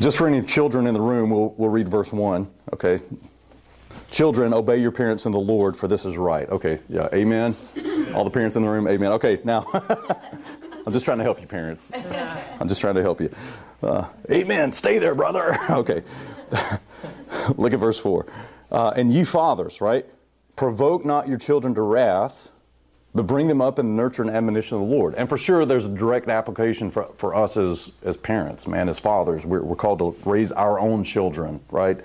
[0.00, 2.50] Just for any children in the room, we'll, we'll read verse 1.
[2.72, 2.98] Okay.
[4.10, 6.48] Children, obey your parents in the Lord, for this is right.
[6.50, 7.56] Okay, yeah, amen.
[8.14, 9.12] All the parents in the room, amen.
[9.12, 9.64] Okay, now,
[10.86, 11.90] I'm just trying to help you, parents.
[11.94, 13.32] I'm just trying to help you.
[13.82, 14.72] Uh, amen.
[14.72, 15.56] Stay there, brother.
[15.70, 16.02] okay.
[17.56, 18.26] Look at verse 4.
[18.70, 20.06] Uh, and you fathers, right?
[20.56, 22.50] Provoke not your children to wrath,
[23.14, 25.14] but bring them up in the nurture and admonition of the Lord.
[25.14, 28.98] And for sure, there's a direct application for, for us as, as parents, man, as
[28.98, 29.44] fathers.
[29.44, 32.00] We're, we're called to raise our own children, right?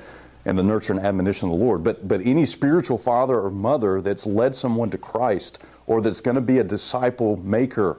[0.47, 1.83] and the nurture and admonition of the Lord.
[1.83, 6.35] But, but any spiritual father or mother that's led someone to Christ or that's going
[6.35, 7.97] to be a disciple maker,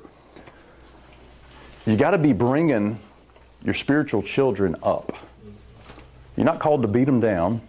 [1.85, 2.99] you got to be bringing
[3.63, 5.13] your spiritual children up.
[6.37, 7.61] You're not called to beat them down.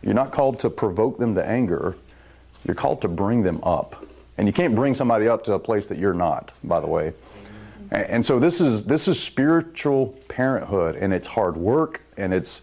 [0.00, 1.94] You're not called to provoke them to anger.
[2.64, 4.05] You're called to bring them up.
[4.38, 7.14] And you can't bring somebody up to a place that you're not, by the way.
[7.90, 12.62] And so this is this is spiritual parenthood, and it's hard work, and it's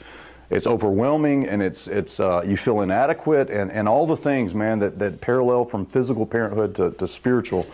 [0.54, 4.80] it's overwhelming and it's it's uh, you feel inadequate and, and all the things man
[4.80, 7.66] that, that parallel from physical parenthood to, to spiritual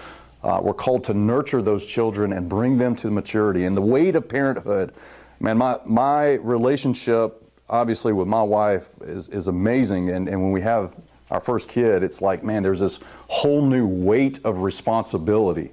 [0.43, 4.11] uh, we're called to nurture those children and bring them to maturity and the way
[4.11, 4.93] to parenthood
[5.39, 10.61] man my my relationship obviously with my wife is, is amazing and, and when we
[10.61, 10.95] have
[11.31, 15.71] our first kid it's like man there's this whole new weight of responsibility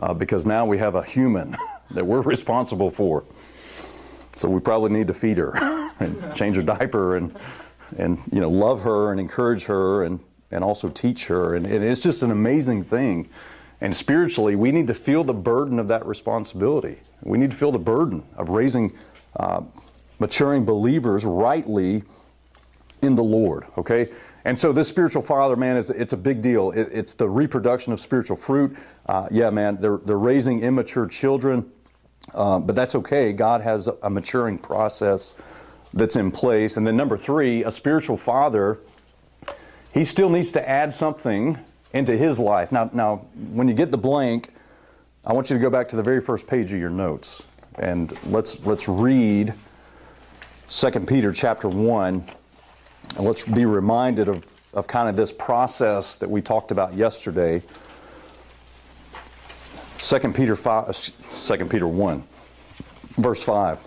[0.00, 1.56] uh, because now we have a human
[1.90, 3.24] that we're responsible for
[4.36, 5.52] so we probably need to feed her
[6.00, 7.36] and change her diaper and,
[7.98, 11.54] and you know, love her and encourage her and, and also teach her.
[11.54, 13.28] And, and it's just an amazing thing.
[13.80, 16.98] And spiritually, we need to feel the burden of that responsibility.
[17.22, 18.92] We need to feel the burden of raising
[19.36, 19.62] uh,
[20.18, 22.02] maturing believers rightly
[23.02, 24.10] in the Lord, okay?
[24.44, 26.70] And so this spiritual father, man, is it's a big deal.
[26.72, 28.76] It, it's the reproduction of spiritual fruit.
[29.06, 31.70] Uh, yeah, man, they're, they're raising immature children.
[32.32, 33.32] Uh, but that's okay.
[33.32, 35.34] God has a, maturing process
[35.92, 36.76] that's in place.
[36.76, 38.78] And then, number three, a spiritual father,
[39.92, 41.58] he still needs to add something
[41.92, 42.72] into his life.
[42.72, 43.16] Now, now,
[43.52, 44.52] when you get the blank,
[45.24, 47.44] I want you to go back to the very first page of your notes
[47.76, 49.54] and let's let's read
[50.68, 52.24] 2 Peter chapter 1
[53.16, 57.62] and let's be reminded of, of kind of this process that we talked about yesterday
[59.98, 62.24] 2 Peter 5, 2 Peter 1,
[63.16, 63.86] verse 5.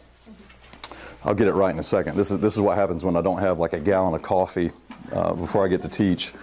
[1.24, 2.16] I'll get it right in a second.
[2.16, 4.72] This is, this is what happens when I don't have like a gallon of coffee
[5.12, 6.34] uh, before I get to teach.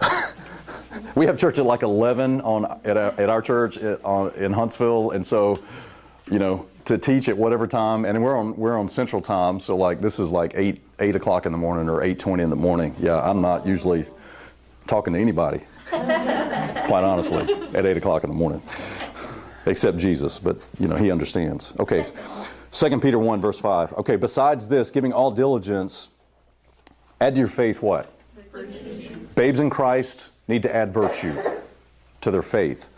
[1.14, 4.52] we have church at like 11 on, at, our, at our church at, on, in
[4.52, 5.60] Huntsville, and so,
[6.28, 9.76] you know, to teach at whatever time, and we're on we're on Central Time, so
[9.76, 12.56] like this is like eight eight o'clock in the morning or eight twenty in the
[12.56, 12.94] morning.
[12.98, 14.04] Yeah, I'm not usually
[14.86, 18.62] talking to anybody, quite honestly, at eight o'clock in the morning
[19.66, 21.74] except Jesus, but you know, he understands.
[21.78, 22.04] Okay.
[22.72, 23.92] 2 Peter 1 verse 5.
[23.94, 26.10] Okay, besides this, giving all diligence,
[27.20, 28.10] add to your faith what?
[28.50, 29.16] Virtue.
[29.34, 31.34] Babes in Christ need to add virtue
[32.20, 32.88] to their faith.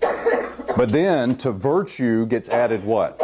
[0.00, 3.18] But then to virtue gets added what?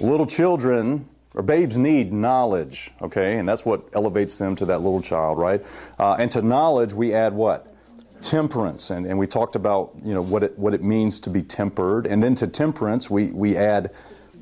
[0.00, 3.38] Little children or babes need knowledge, okay?
[3.38, 5.64] And that's what elevates them to that little child, right?
[5.98, 7.72] Uh, and to knowledge we add what?
[8.22, 11.42] temperance, and, and we talked about you know what it what it means to be
[11.42, 13.90] tempered, and then to temperance we we add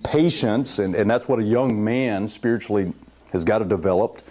[0.05, 2.93] patience, and, and that's what a young man spiritually
[3.33, 4.23] has got to develop.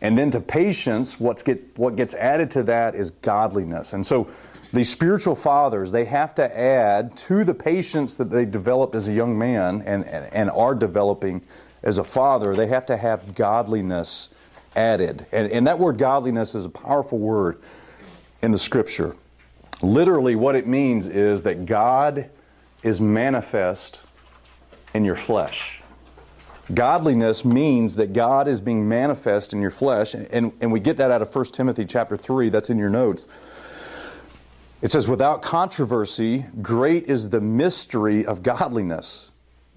[0.00, 3.92] And then to patience, what's get what gets added to that is godliness.
[3.92, 4.28] And so
[4.72, 9.12] the spiritual fathers, they have to add to the patience that they developed as a
[9.12, 11.42] young man and, and, and are developing
[11.86, 14.28] as a father, they have to have godliness
[14.74, 15.24] added.
[15.30, 17.62] And, and that word godliness is a powerful word
[18.42, 19.14] in the scripture.
[19.82, 22.28] Literally, what it means is that God
[22.82, 24.02] is manifest
[24.94, 25.80] in your flesh.
[26.74, 31.12] Godliness means that God is being manifest in your flesh, and, and we get that
[31.12, 33.28] out of 1 Timothy chapter 3, that's in your notes.
[34.82, 39.30] It says, Without controversy, great is the mystery of godliness.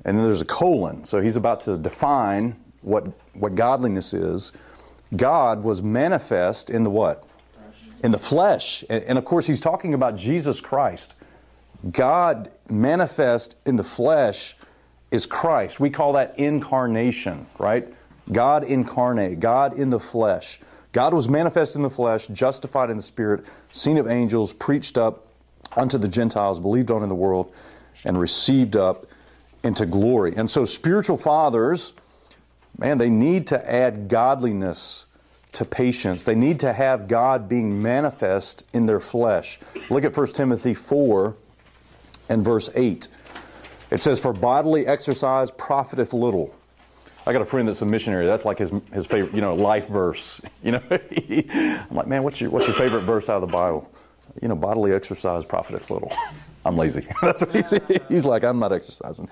[0.05, 4.51] And then there's a colon, so he's about to define what, what godliness is.
[5.15, 7.25] God was manifest in the what?
[8.03, 8.83] in the flesh.
[8.89, 11.15] And, and of course, he's talking about Jesus Christ.
[11.91, 14.55] God manifest in the flesh
[15.12, 15.79] is Christ.
[15.79, 17.88] We call that incarnation, right?
[18.31, 20.59] God incarnate, God in the flesh.
[20.91, 25.27] God was manifest in the flesh, justified in the spirit, seen of angels, preached up
[25.75, 27.53] unto the Gentiles, believed on in the world,
[28.03, 29.05] and received up
[29.63, 30.35] into glory.
[30.35, 31.93] And so, spiritual fathers,
[32.77, 35.05] man, they need to add godliness
[35.53, 36.23] to patience.
[36.23, 39.59] They need to have God being manifest in their flesh.
[39.89, 41.35] Look at 1 Timothy 4
[42.29, 43.07] and verse 8.
[43.91, 46.55] It says, For bodily exercise profiteth little.
[47.25, 48.25] I got a friend that's a missionary.
[48.25, 50.41] That's like his, his favorite, you know, life verse.
[50.61, 53.89] You know, I'm like, man, what's your, what's your favorite verse out of the Bible?
[54.41, 56.11] You know, bodily exercise profiteth little.
[56.69, 57.08] I'm lazy.
[57.23, 57.73] That's what he's,
[58.08, 59.27] he's like, I'm not exercising.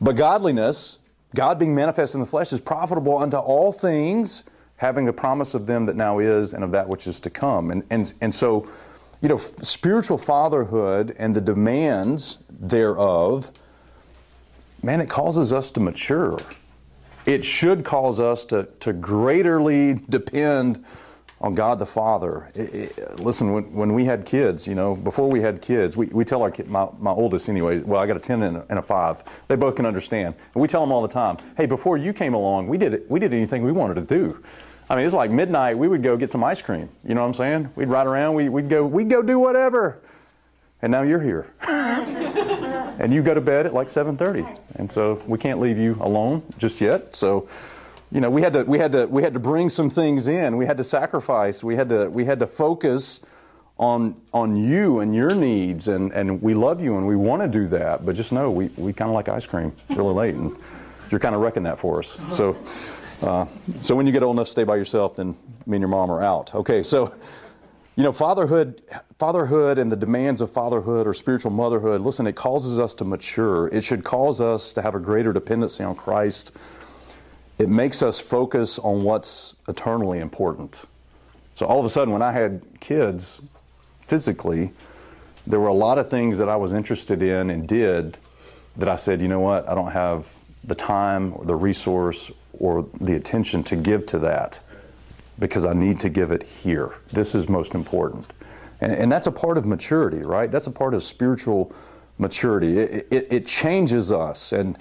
[0.00, 0.98] But godliness,
[1.34, 4.44] God being manifest in the flesh, is profitable unto all things,
[4.76, 7.70] having the promise of them that now is and of that which is to come.
[7.70, 8.66] And, and, and so,
[9.20, 13.50] you know, spiritual fatherhood and the demands thereof,
[14.82, 16.38] man, it causes us to mature.
[17.26, 20.82] It should cause us to, to greaterly depend
[21.40, 22.50] on God the Father.
[22.54, 26.06] It, it, listen, when, when we had kids, you know, before we had kids, we,
[26.06, 28.66] we tell our kid, my, my oldest anyway, well, I got a 10 and a,
[28.68, 29.24] and a 5.
[29.48, 30.34] They both can understand.
[30.54, 33.10] And we tell them all the time, hey, before you came along, we did, it,
[33.10, 34.42] we did anything we wanted to do.
[34.90, 36.90] I mean, it's like midnight, we would go get some ice cream.
[37.04, 37.72] You know what I'm saying?
[37.74, 39.98] We'd ride around, we, we'd, go, we'd go do whatever.
[40.82, 41.46] And now you're here.
[41.62, 44.58] and you go to bed at like 7.30.
[44.76, 47.14] And so we can't leave you alone just yet.
[47.14, 47.48] So
[48.12, 50.56] you know, we had to we had to we had to bring some things in.
[50.56, 51.62] We had to sacrifice.
[51.62, 53.20] We had to we had to focus
[53.78, 57.48] on on you and your needs and and we love you and we want to
[57.48, 60.56] do that, but just know we we kind of like ice cream really late and
[61.10, 62.18] you're kind of wrecking that for us.
[62.28, 62.56] So
[63.22, 63.46] uh,
[63.80, 66.10] so when you get old enough to stay by yourself, then me and your mom
[66.10, 66.54] are out.
[66.54, 67.14] Okay, so
[67.96, 68.82] you know, fatherhood,
[69.18, 73.68] fatherhood and the demands of fatherhood or spiritual motherhood, listen, it causes us to mature.
[73.68, 76.56] It should cause us to have a greater dependency on Christ
[77.60, 80.82] it makes us focus on what's eternally important.
[81.54, 83.42] So all of a sudden, when I had kids
[84.00, 84.72] physically,
[85.46, 88.16] there were a lot of things that I was interested in and did
[88.78, 90.32] that I said, you know what, I don't have
[90.64, 94.60] the time or the resource or the attention to give to that
[95.38, 96.94] because I need to give it here.
[97.12, 98.32] This is most important.
[98.80, 100.50] And, and that's a part of maturity, right?
[100.50, 101.74] That's a part of spiritual
[102.16, 102.78] maturity.
[102.78, 104.52] It, it, it changes us.
[104.52, 104.78] And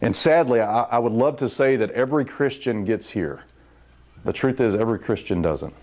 [0.00, 3.44] and sadly, I, I, would love to say that every Christian gets here.
[4.24, 5.74] The truth is, every Christian doesn't.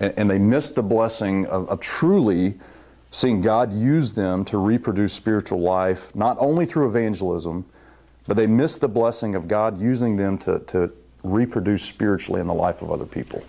[0.00, 2.54] And, and they miss the blessing of, of truly
[3.10, 7.64] seeing God use them to reproduce spiritual life, not only through evangelism,
[8.26, 10.92] but they miss the blessing of God using them to, to
[11.22, 13.44] reproduce spiritually in the life of other people.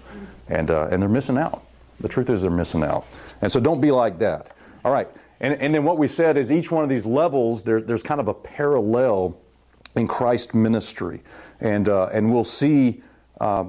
[0.47, 1.63] And, uh, and they're missing out.
[1.99, 3.05] The truth is, they're missing out.
[3.41, 4.55] And so don't be like that.
[4.83, 5.07] All right.
[5.39, 8.19] And, and then what we said is each one of these levels, there, there's kind
[8.19, 9.37] of a parallel
[9.95, 11.21] in Christ's ministry.
[11.59, 13.01] And, uh, and we'll see
[13.39, 13.65] uh,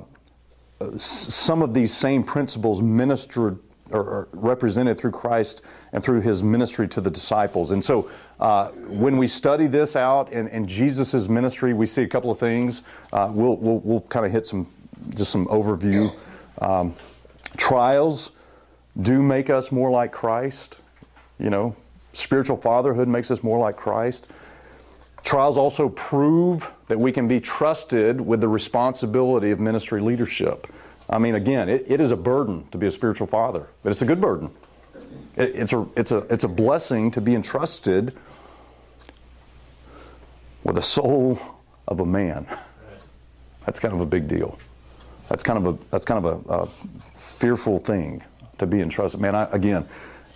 [0.96, 3.58] some of these same principles ministered
[3.92, 5.62] or, or, represented through Christ
[5.92, 7.70] and through his ministry to the disciples.
[7.70, 8.10] And so
[8.40, 12.38] uh, when we study this out in, in Jesus' ministry, we see a couple of
[12.38, 12.82] things.
[13.12, 14.66] Uh, we'll, we'll, we'll kind of hit some,
[15.10, 16.12] just some overview.
[16.60, 16.94] Um,
[17.56, 18.32] trials
[19.00, 20.80] do make us more like Christ.
[21.38, 21.76] You know,
[22.12, 24.26] spiritual fatherhood makes us more like Christ.
[25.26, 30.68] Trials also prove that we can be trusted with the responsibility of ministry leadership.
[31.10, 34.02] I mean, again, it, it is a burden to be a spiritual father, but it's
[34.02, 34.50] a good burden.
[35.34, 38.16] It, it's, a, it's, a, it's a blessing to be entrusted
[40.62, 41.40] with the soul
[41.88, 42.46] of a man.
[43.64, 44.56] That's kind of a big deal.
[45.28, 46.66] That's kind of a, that's kind of a, a
[47.16, 48.22] fearful thing
[48.58, 49.20] to be entrusted.
[49.20, 49.88] Man, I, again,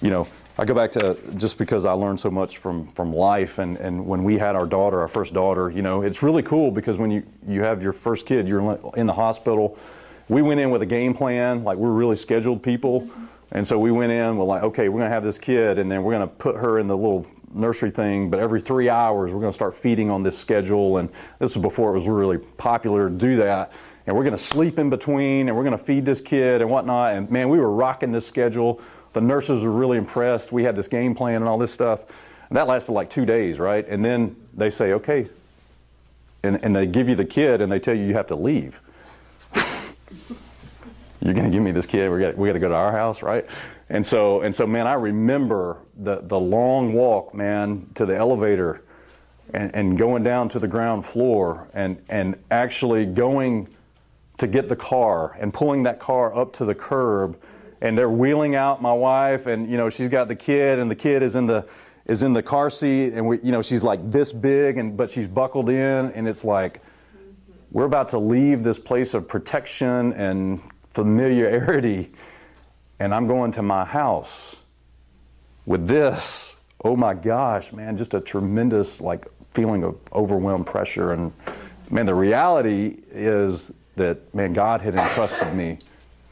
[0.03, 0.27] you know,
[0.59, 4.05] I go back to just because I learned so much from, from life and, and
[4.05, 7.11] when we had our daughter, our first daughter, you know, it's really cool because when
[7.11, 9.79] you, you have your first kid, you're in the hospital.
[10.29, 13.09] We went in with a game plan, like we're really scheduled people.
[13.53, 16.03] And so we went in, we're like, okay, we're to have this kid and then
[16.03, 19.55] we're to put her in the little nursery thing, but every three hours we're to
[19.57, 20.99] start feeding on this schedule.
[20.99, 23.73] And this was before it was really popular to do that.
[24.07, 26.71] And we're going to sleep in between and we're going to feed this kid and
[26.71, 27.15] whatnot.
[27.15, 28.81] And man, we were rocking this schedule
[29.13, 30.53] the nurses were really impressed.
[30.53, 32.05] We had this game plan and all this stuff.
[32.49, 33.87] And that lasted like two days, right?
[33.89, 35.29] And then they say, okay.
[36.43, 38.81] And, and they give you the kid and they tell you you have to leave.
[41.21, 42.11] You're going to give me this kid.
[42.11, 43.47] We got we got to go to our house, right?
[43.89, 48.83] And so and so, man, I remember the the long walk, man, to the elevator,
[49.53, 53.69] and, and going down to the ground floor, and and actually going
[54.39, 57.39] to get the car and pulling that car up to the curb
[57.81, 60.95] and they're wheeling out my wife and you know she's got the kid and the
[60.95, 61.67] kid is in the
[62.11, 65.09] is in the car seat, and we, you know, she's like this big, and but
[65.09, 66.83] she's buckled in, and it's like
[67.71, 70.61] we're about to leave this place of protection and
[70.93, 72.11] familiarity,
[72.99, 74.57] and I'm going to my house
[75.67, 76.57] with this.
[76.83, 81.33] Oh my gosh, man, just a tremendous like feeling of overwhelmed pressure and
[81.91, 85.79] man, the reality is that man, God had entrusted me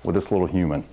[0.02, 0.84] with this little human.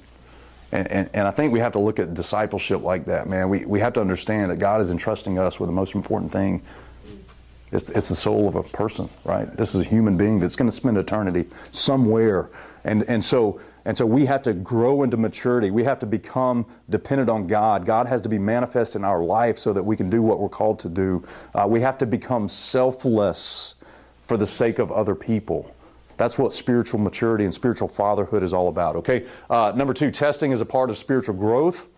[0.75, 3.47] And, and, and, I think we have to look at discipleship like that, man.
[3.47, 6.61] We, we have to understand that God is entrusting us with the most important thing.
[7.71, 9.49] It's, it's the soul of a person, right?
[9.55, 12.49] This is a human being that's going to spend eternity somewhere.
[12.83, 15.71] And, and, so, and so we have to grow into maturity.
[15.71, 17.85] We have to become dependent on God.
[17.85, 20.49] God has to be manifest in our life so that we can do what we're
[20.49, 21.25] called to do.
[21.53, 23.75] Uh, we have to become selfless
[24.23, 25.73] for the sake of other people.
[26.17, 28.95] That's what spiritual maturity and spiritual fatherhood is all about.
[28.97, 31.89] Okay, uh, number two, testing is a part of spiritual growth.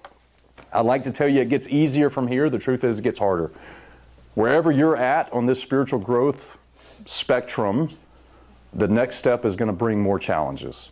[0.74, 2.50] I'd like to tell you it gets easier from here.
[2.50, 3.52] The truth is, it gets harder.
[4.34, 6.58] Wherever you're at on this spiritual growth
[7.06, 7.90] spectrum,
[8.74, 10.92] the next step is going to bring more challenges.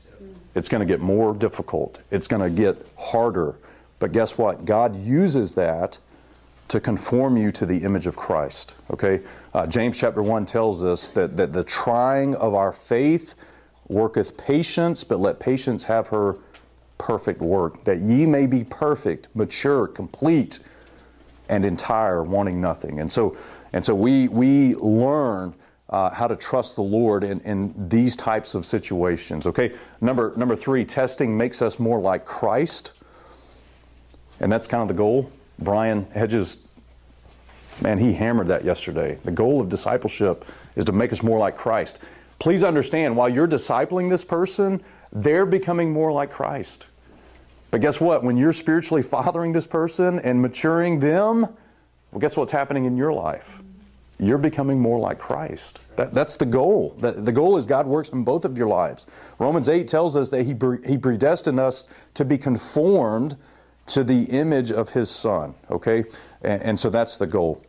[0.55, 2.01] It's going to get more difficult.
[2.11, 3.55] It's going to get harder.
[3.99, 4.65] But guess what?
[4.65, 5.99] God uses that
[6.67, 8.75] to conform you to the image of Christ.
[8.91, 9.21] Okay?
[9.53, 13.35] Uh, James chapter 1 tells us that, that the trying of our faith
[13.87, 16.37] worketh patience, but let patience have her
[16.97, 20.59] perfect work, that ye may be perfect, mature, complete,
[21.49, 22.99] and entire, wanting nothing.
[22.99, 23.37] And so,
[23.73, 25.53] and so we, we learn
[25.89, 29.45] uh, how to trust the Lord in, in these types of situations.
[29.45, 32.93] Okay, number, number three, testing makes us more like Christ.
[34.39, 35.31] And that's kind of the goal.
[35.59, 36.59] Brian Hedges,
[37.81, 39.17] man, he hammered that yesterday.
[39.23, 40.45] The goal of discipleship
[40.75, 41.99] is to make us more like Christ.
[42.39, 46.87] Please understand, while you're discipling this person, they're becoming more like Christ.
[47.71, 48.23] But guess what?
[48.23, 51.41] When you're spiritually fathering this person and maturing them,
[52.11, 53.59] well, guess what's happening in your life?
[54.17, 55.79] You're becoming more like Christ.
[55.97, 56.95] That, that's the goal.
[56.99, 59.07] The, the goal is God works in both of your lives.
[59.39, 60.55] Romans 8 tells us that He,
[60.89, 63.35] he predestined us to be conformed
[63.87, 66.05] to the image of his son, okay?
[66.41, 67.63] And, and so that's the goal.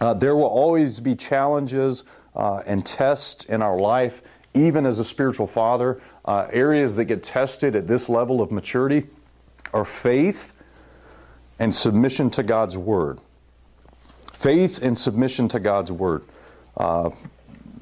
[0.00, 2.04] Uh, there will always be challenges
[2.34, 4.22] uh, and tests in our life,
[4.54, 6.00] even as a spiritual father.
[6.24, 9.06] Uh, areas that get tested at this level of maturity
[9.72, 10.52] are faith
[11.58, 13.20] and submission to God's word.
[14.32, 16.24] Faith and submission to God's word.
[16.76, 17.10] Uh,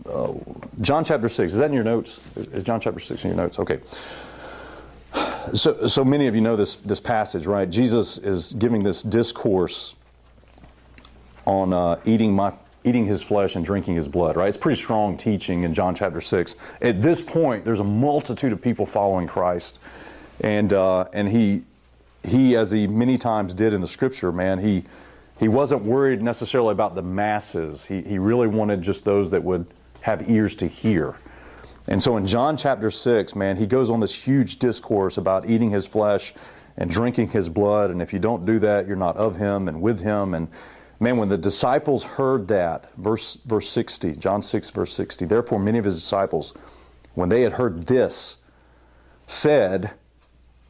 [0.09, 0.33] uh,
[0.81, 2.21] John chapter 6, is that in your notes?
[2.37, 3.59] Is John chapter 6 in your notes?
[3.59, 3.81] Okay.
[5.53, 7.69] So, so many of you know this, this passage, right?
[7.69, 9.95] Jesus is giving this discourse
[11.47, 12.53] on uh, eating, my,
[12.83, 14.49] eating his flesh and drinking his blood, right?
[14.49, 16.57] It's pretty strong teaching in John chapter 6.
[16.81, 19.79] At this point, there's a multitude of people following Christ.
[20.41, 21.63] And, uh, and he,
[22.25, 24.85] he, as he many times did in the scripture, man, he,
[25.39, 27.87] he wasn't worried necessarily about the masses.
[27.87, 29.67] He, he really wanted just those that would
[30.01, 31.17] have ears to hear.
[31.89, 35.71] And so in John chapter 6, man, he goes on this huge discourse about eating
[35.71, 36.33] his flesh
[36.77, 37.91] and drinking his blood.
[37.91, 40.35] And if you don't do that, you're not of him and with him.
[40.35, 40.49] And
[40.99, 45.79] man, when the disciples heard that, verse, verse 60, John 6, verse 60, therefore many
[45.79, 46.55] of his disciples,
[47.15, 48.39] when they had heard this,
[49.27, 49.91] said,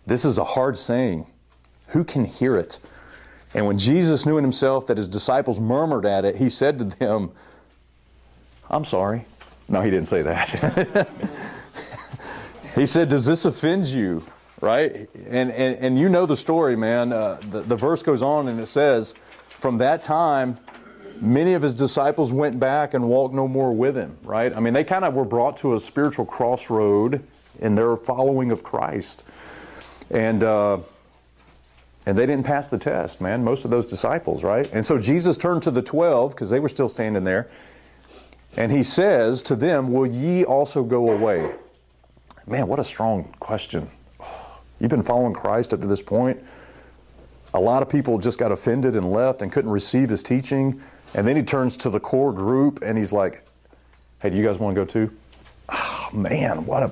[0.07, 1.27] This is a hard saying.
[1.89, 2.81] Who can hear it?
[3.55, 6.85] And when Jesus knew in himself that his disciples murmured at it, he said to
[6.85, 7.31] them,
[8.69, 9.27] I'm sorry.
[9.69, 11.09] No, he didn't say that.
[12.75, 14.25] he said, Does this offend you?
[14.61, 15.09] Right?
[15.15, 17.13] And, and, and you know the story, man.
[17.13, 19.15] Uh, the, the verse goes on and it says,
[19.61, 20.59] From that time,
[21.21, 24.55] many of his disciples went back and walked no more with him, right?
[24.55, 27.23] I mean, they kind of were brought to a spiritual crossroad
[27.61, 29.25] in their following of Christ.
[30.11, 30.79] And, uh,
[32.07, 34.71] and they didn't pass the test, man, most of those disciples, right?
[34.73, 37.49] And so Jesus turned to the 12, because they were still standing there,
[38.57, 41.55] and he says to them, Will ye also go away?
[42.47, 43.91] Man, what a strong question.
[44.79, 46.43] You've been following Christ up to this point.
[47.55, 50.81] A lot of people just got offended and left and couldn't receive his teaching.
[51.15, 53.47] And then he turns to the core group and he's like,
[54.21, 55.11] Hey, do you guys want to go too?
[55.69, 56.91] Oh, man, what a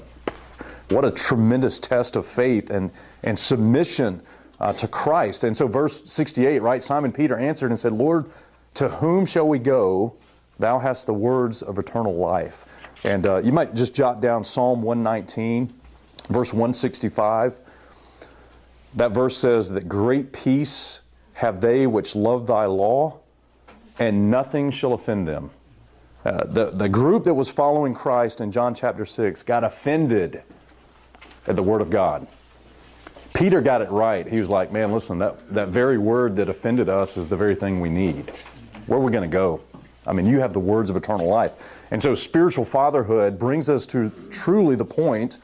[0.93, 2.91] what a tremendous test of faith and,
[3.23, 4.21] and submission
[4.61, 5.45] uh, to Christ.
[5.45, 6.83] And so, verse 68, right?
[6.83, 8.31] Simon Peter answered and said, Lord,
[8.75, 10.15] to whom shall we go?
[10.63, 12.65] Thou hast the words of eternal life.
[13.03, 15.75] And uh, you might just jot down Psalm 119,
[16.29, 17.59] verse 165.
[18.95, 21.01] That verse says that great peace
[21.35, 23.19] have they which love thy law,
[23.99, 25.51] and nothing shall offend them.
[26.25, 30.43] Uh, the, the group that was following Christ in John chapter 6 got offended
[31.49, 32.29] at the Word of God.
[33.35, 34.29] Peter got it right.
[34.29, 37.57] He was like, man, listen, that, that very word that offended us is the very
[37.57, 38.31] thing we need.
[38.87, 39.61] Where are we going to go?
[40.07, 41.53] I mean, you have the words of eternal life.
[41.90, 45.38] And so spiritual fatherhood brings us to truly the point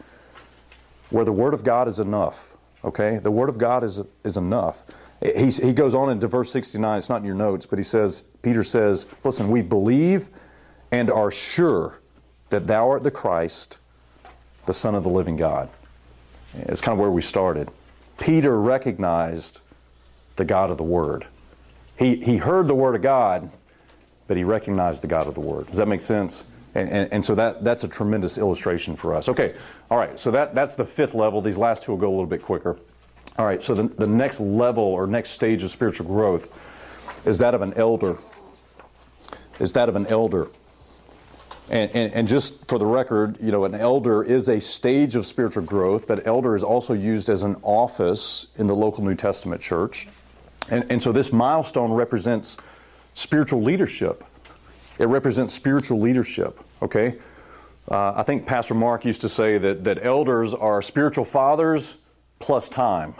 [1.11, 2.56] where the Word of God is enough.
[2.84, 3.18] Okay?
[3.18, 4.82] The Word of God is, is enough.
[5.20, 8.22] He, he goes on into verse 69, it's not in your notes, but he says,
[8.42, 10.28] Peter says, Listen, we believe
[10.92, 11.98] and are sure
[12.50, 13.78] that thou art the Christ,
[14.66, 15.68] the Son of the living God.
[16.54, 17.70] It's kind of where we started.
[18.18, 19.61] Peter recognized
[20.36, 21.26] the God of the Word.
[21.98, 23.50] He, he heard the Word of God,
[24.29, 25.66] but he recognized the God of the Word.
[25.66, 26.45] Does that make sense?
[26.74, 29.29] And, and, and, so that, that's a tremendous illustration for us.
[29.29, 29.55] Okay,
[29.91, 31.41] all right, so that, that's the fifth level.
[31.41, 32.79] These last two will go a little bit quicker.
[33.37, 36.47] All right, so the, the next level or next stage of spiritual growth
[37.26, 38.18] is that of an elder.
[39.59, 40.49] Is that of an elder.
[41.70, 45.26] And, and, and, just for the record, you know, an elder is a stage of
[45.26, 49.61] spiritual growth, but elder is also used as an office in the local New Testament
[49.61, 50.09] church.
[50.70, 52.57] And, and so this milestone represents
[53.19, 54.23] spiritual leadership.
[55.01, 57.16] It represents spiritual leadership, okay?
[57.91, 61.97] Uh, I think Pastor Mark used to say that, that elders are spiritual fathers
[62.39, 63.14] plus time.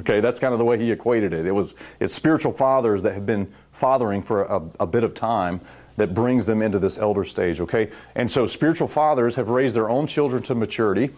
[0.00, 1.46] Okay, that's kind of the way he equated it.
[1.46, 5.60] It was it's spiritual fathers that have been fathering for a, a bit of time
[5.96, 7.90] that brings them into this elder stage, okay?
[8.16, 11.10] And so spiritual fathers have raised their own children to maturity.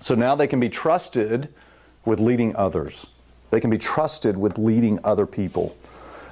[0.00, 1.48] So now they can be trusted
[2.04, 3.06] with leading others.
[3.50, 5.74] They can be trusted with leading other people.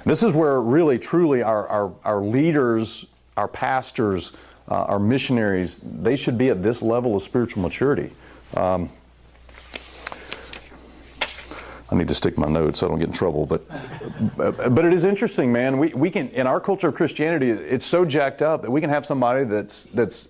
[0.07, 3.05] This is where really, truly, our, our, our leaders,
[3.35, 4.31] our pastors,
[4.71, 8.11] uh, our missionaries, they should be at this level of spiritual maturity.
[8.55, 8.89] Um,
[11.91, 13.45] I need to stick my notes so I don't get in trouble.
[13.45, 13.67] But,
[14.37, 15.77] but it is interesting, man.
[15.77, 18.89] We, we can, in our culture of Christianity, it's so jacked up that we can
[18.89, 20.29] have somebody that's, that's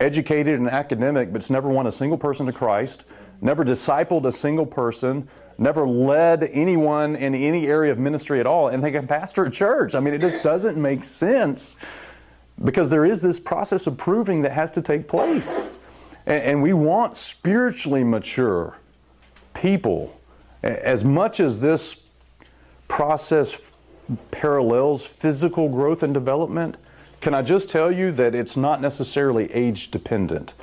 [0.00, 3.04] educated and academic, but's never won a single person to Christ,
[3.40, 5.28] never discipled a single person,
[5.58, 9.50] never led anyone in any area of ministry at all, and they can pastor a
[9.50, 9.94] church.
[9.94, 11.76] I mean, it just doesn't make sense
[12.64, 15.68] because there is this process of proving that has to take place.
[16.26, 18.76] And, and we want spiritually mature
[19.54, 20.18] people
[20.62, 22.00] as much as this
[22.88, 23.72] process
[24.30, 26.76] parallels physical growth and development,
[27.20, 30.54] can I just tell you that it's not necessarily age dependent?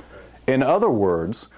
[0.46, 1.48] In other words,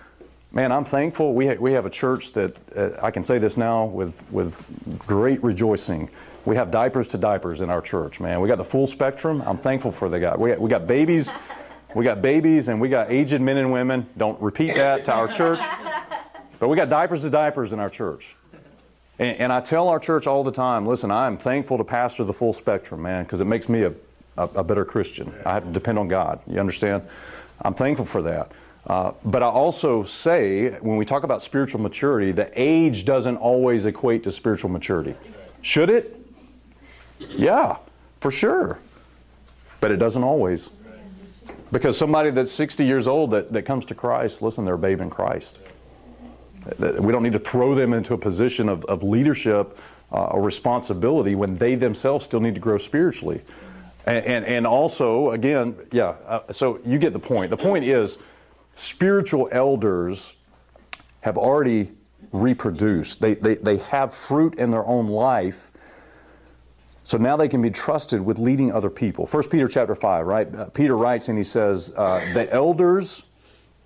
[0.53, 3.57] man, I'm thankful we, ha- we have a church that uh, I can say this
[3.57, 4.65] now with, with
[4.99, 6.11] great rejoicing.
[6.45, 8.41] We have diapers to diapers in our church, man.
[8.41, 9.43] We got the full spectrum.
[9.45, 10.37] I'm thankful for the guy.
[10.37, 11.33] We got, we got babies,
[11.95, 14.07] we got babies, and we got aged men and women.
[14.17, 15.63] Don't repeat that to our church.
[16.59, 18.35] But we got diapers to diapers in our church.
[19.19, 22.33] And, and I tell our church all the time listen, I'm thankful to pastor the
[22.33, 23.93] full spectrum, man, because it makes me a,
[24.37, 25.35] a, a, better Christian.
[25.45, 26.41] I have to depend on God.
[26.47, 27.03] You understand?
[27.63, 28.53] I'm thankful for that.
[28.89, 33.85] Uh, but I also say, when we talk about spiritual maturity, the age doesn't always
[33.85, 35.15] equate to spiritual maturity.
[35.61, 36.19] Should it?
[37.19, 37.77] Yeah,
[38.21, 38.79] for sure.
[39.81, 40.71] But it doesn't always.
[41.71, 45.03] Because somebody that's 60 years old that, that comes to Christ, listen, they're a babe
[45.03, 45.61] in Christ.
[46.79, 49.79] We don't need to throw them into a position of, of leadership
[50.11, 53.43] uh, or responsibility when they themselves still need to grow spiritually.
[54.07, 57.51] And, and, and also, again, yeah, uh, so you get the point.
[57.51, 58.19] The point is,
[58.79, 60.37] spiritual elders
[61.21, 61.91] have already
[62.33, 65.73] reproduced, they, they, they have fruit in their own life.
[67.03, 69.27] So now they can be trusted with leading other people.
[69.27, 70.55] 1 Peter chapter 5, right?
[70.55, 73.25] Uh, Peter writes and he says, uh, The elders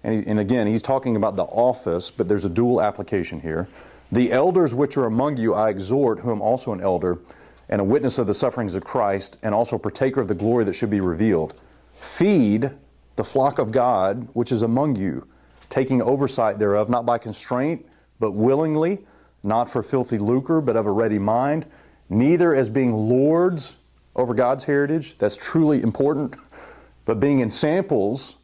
[0.04, 3.68] and, he, and again, he's talking about the office, but there's a dual application here.
[4.10, 7.18] The elders which are among you I exhort, who am also an elder,
[7.68, 10.64] and a witness of the sufferings of Christ, and also a partaker of the glory
[10.64, 11.58] that should be revealed.
[11.94, 12.72] Feed
[13.16, 15.26] the flock of God which is among you,
[15.68, 17.86] taking oversight thereof, not by constraint,
[18.18, 18.98] but willingly,
[19.42, 21.66] not for filthy lucre, but of a ready mind,
[22.08, 23.76] neither as being lords
[24.14, 26.36] over God's heritage, that's truly important,
[27.04, 28.36] but being ensamples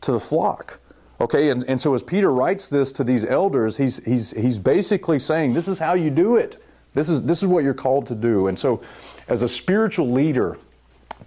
[0.00, 0.78] to the flock.
[1.20, 5.18] Okay, and, and so as Peter writes this to these elders, he's, he's, he's basically
[5.18, 6.62] saying, This is how you do it.
[6.92, 8.46] This is, this is what you're called to do.
[8.46, 8.80] And so,
[9.26, 10.56] as a spiritual leader,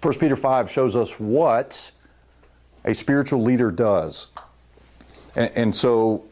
[0.00, 1.90] 1 Peter 5 shows us what
[2.84, 4.30] a spiritual leader does.
[5.34, 6.24] And, and, so,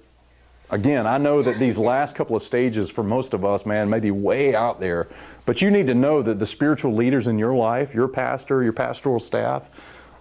[0.70, 4.00] again, I know that these last couple of stages for most of us, man, may
[4.00, 5.08] be way out there.
[5.46, 8.72] But you need to know that the spiritual leaders in your life, your pastor, your
[8.72, 9.68] pastoral staff,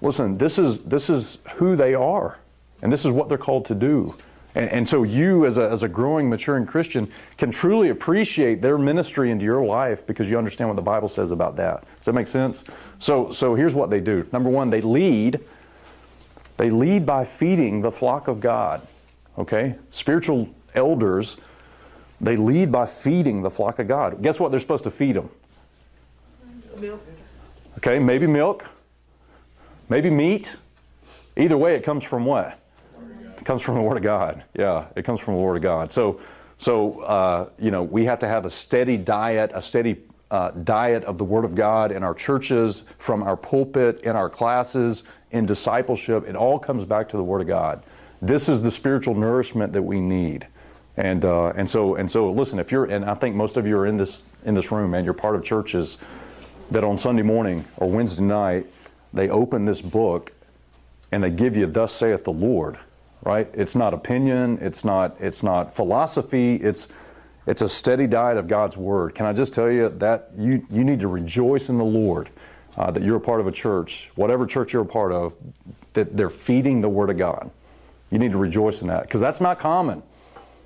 [0.01, 2.37] listen, this is, this is who they are.
[2.81, 4.15] And this is what they're called to do.
[4.55, 8.77] And, and, so you, as a, as a growing, maturing Christian, can truly appreciate their
[8.77, 11.83] ministry into your life because you understand what the Bible says about that.
[11.97, 12.63] Does that make sense?
[12.97, 14.27] So, so here's what they do.
[14.31, 15.39] Number one, they lead.
[16.59, 18.85] They lead by feeding the flock of God.
[19.37, 19.75] Okay?
[19.91, 21.37] Spiritual elders
[22.21, 24.21] They lead by feeding the flock of God.
[24.21, 25.29] Guess what they're supposed to feed them?
[26.77, 27.01] Milk.
[27.77, 28.65] Okay, maybe milk,
[29.87, 30.57] maybe meat.
[31.37, 32.59] Either way, it comes from what?
[33.37, 34.43] It comes from the Word of God.
[34.53, 35.93] Yeah, it comes from the Word of God.
[35.93, 36.19] So,
[36.57, 39.95] so uh, you know, we have to have a steady diet, a steady
[40.31, 44.29] uh, diet of the Word of God in our churches, from our pulpit, in our
[44.29, 46.27] classes, in discipleship.
[46.27, 47.83] It all comes back to the Word of God.
[48.21, 50.47] This is the spiritual nourishment that we need.
[50.97, 53.77] And, uh, and so and so listen if you're and I think most of you
[53.77, 55.97] are in this in this room and you're part of churches
[56.71, 58.65] that on Sunday morning or Wednesday night
[59.13, 60.33] they open this book
[61.13, 62.79] and they give you thus saith the Lord
[63.23, 66.89] right it's not opinion it's not it's not philosophy it's
[67.49, 70.83] it's a steady diet of God's word can I just tell you that you you
[70.83, 72.29] need to rejoice in the Lord
[72.77, 75.33] uh, that you're a part of a church whatever church you're a part of
[75.93, 77.49] that they're feeding the word of God
[78.11, 80.03] you need to rejoice in that because that's not common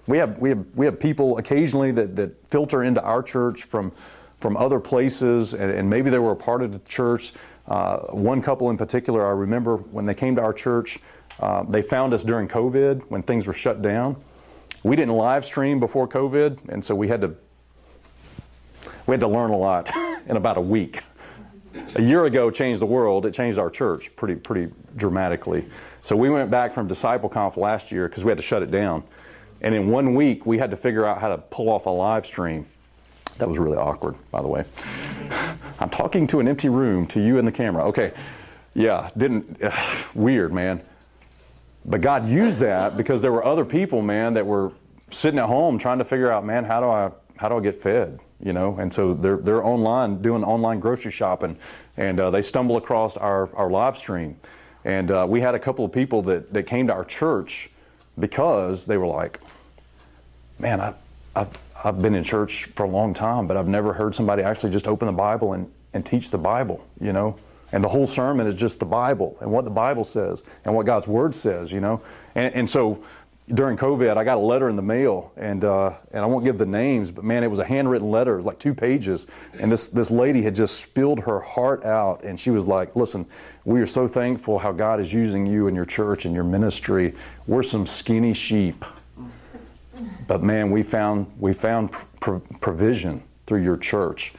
[0.05, 3.91] we have, we have, we have people occasionally that, that filter into our church from,
[4.39, 7.34] from other places, and, and maybe they were a part of the church.
[7.67, 10.99] Uh, one couple in particular, I remember when they came to our church,
[11.39, 14.21] uh, they found us during COVID when things were shut down.
[14.84, 17.36] We didn't live stream before COVID, and so we had to
[19.07, 19.89] we had to learn a lot
[20.27, 21.01] in about a week.
[21.95, 23.25] A year ago changed the world.
[23.25, 25.65] It changed our church pretty pretty dramatically.
[26.01, 28.71] So we went back from Disciple Conf last year because we had to shut it
[28.71, 29.03] down.
[29.61, 32.25] And in one week, we had to figure out how to pull off a live
[32.25, 32.65] stream.
[33.38, 34.65] That was really awkward, by the way.
[35.79, 37.86] I'm talking to an empty room, to you and the camera.
[37.86, 38.11] Okay,
[38.73, 39.61] yeah, didn't,
[40.13, 40.81] weird, man.
[41.86, 44.71] But God used that because there were other people, man, that were
[45.11, 47.75] sitting at home trying to figure out, man, how do I, how do I get
[47.75, 48.19] fed?
[48.41, 51.57] You know, and so they're, they're online doing online grocery shopping,
[51.97, 54.38] and uh, they stumble across our, our live stream.
[54.86, 57.69] And uh, we had a couple of people that, that came to our church
[58.19, 59.39] because they were like,
[60.59, 60.93] man, I,
[61.36, 61.49] I've,
[61.84, 64.88] I've been in church for a long time, but I've never heard somebody actually just
[64.88, 67.38] open the Bible and, and teach the Bible, you know?
[67.74, 70.86] And the whole sermon is just the Bible and what the Bible says and what
[70.86, 72.01] God's Word says, you know?
[72.36, 73.03] And, and so
[73.49, 76.57] during COVID, I got a letter in the mail, and uh, and I won't give
[76.57, 79.28] the names, but man, it was a handwritten letter, it was like two pages,
[79.59, 83.26] and this this lady had just spilled her heart out, and she was like, "Listen,
[83.65, 87.13] we are so thankful how God is using you and your church and your ministry.
[87.45, 88.86] We're some skinny sheep,
[90.26, 94.34] but man, we found we found pr- provision through your church.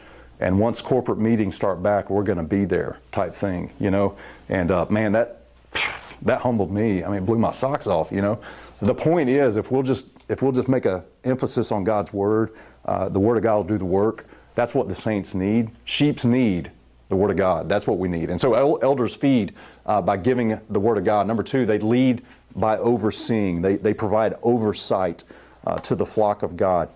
[0.44, 4.14] And once corporate meetings start back, we're going to be there, type thing, you know.
[4.50, 5.46] And uh, man, that
[6.22, 7.02] that humbled me.
[7.02, 8.38] I mean, blew my socks off, you know.
[8.82, 12.52] The point is, if we'll just if we'll just make an emphasis on God's word,
[12.84, 14.26] uh, the word of God will do the work.
[14.54, 15.70] That's what the saints need.
[15.86, 16.70] Sheep's need
[17.08, 17.66] the word of God.
[17.66, 18.28] That's what we need.
[18.28, 19.54] And so el- elders feed
[19.86, 21.26] uh, by giving the word of God.
[21.26, 22.20] Number two, they lead
[22.54, 23.62] by overseeing.
[23.62, 25.24] They they provide oversight
[25.66, 26.90] uh, to the flock of God,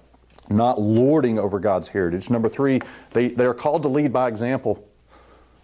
[0.51, 2.31] not lording over God's heritage.
[2.31, 2.81] Number three,
[3.13, 4.87] they, they are called to lead by example.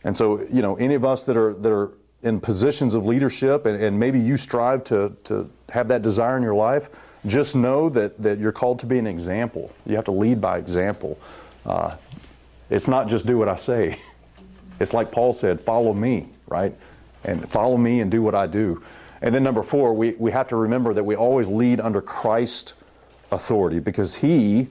[0.02, 3.66] And so, you know, any of us that are, that are in positions of leadership
[3.66, 6.90] and, and maybe you strive to, to have that desire in your life,
[7.26, 9.72] just know that, that you're called to be an example.
[9.86, 11.18] You have to lead by example.
[11.64, 11.96] Uh,
[12.70, 14.00] it's not just do what I say.
[14.80, 16.74] It's like Paul said, follow me, right?
[17.22, 18.82] And follow me and do what I do.
[19.22, 22.74] And then number four, we, we have to remember that we always lead under Christ
[23.34, 24.68] authority because he,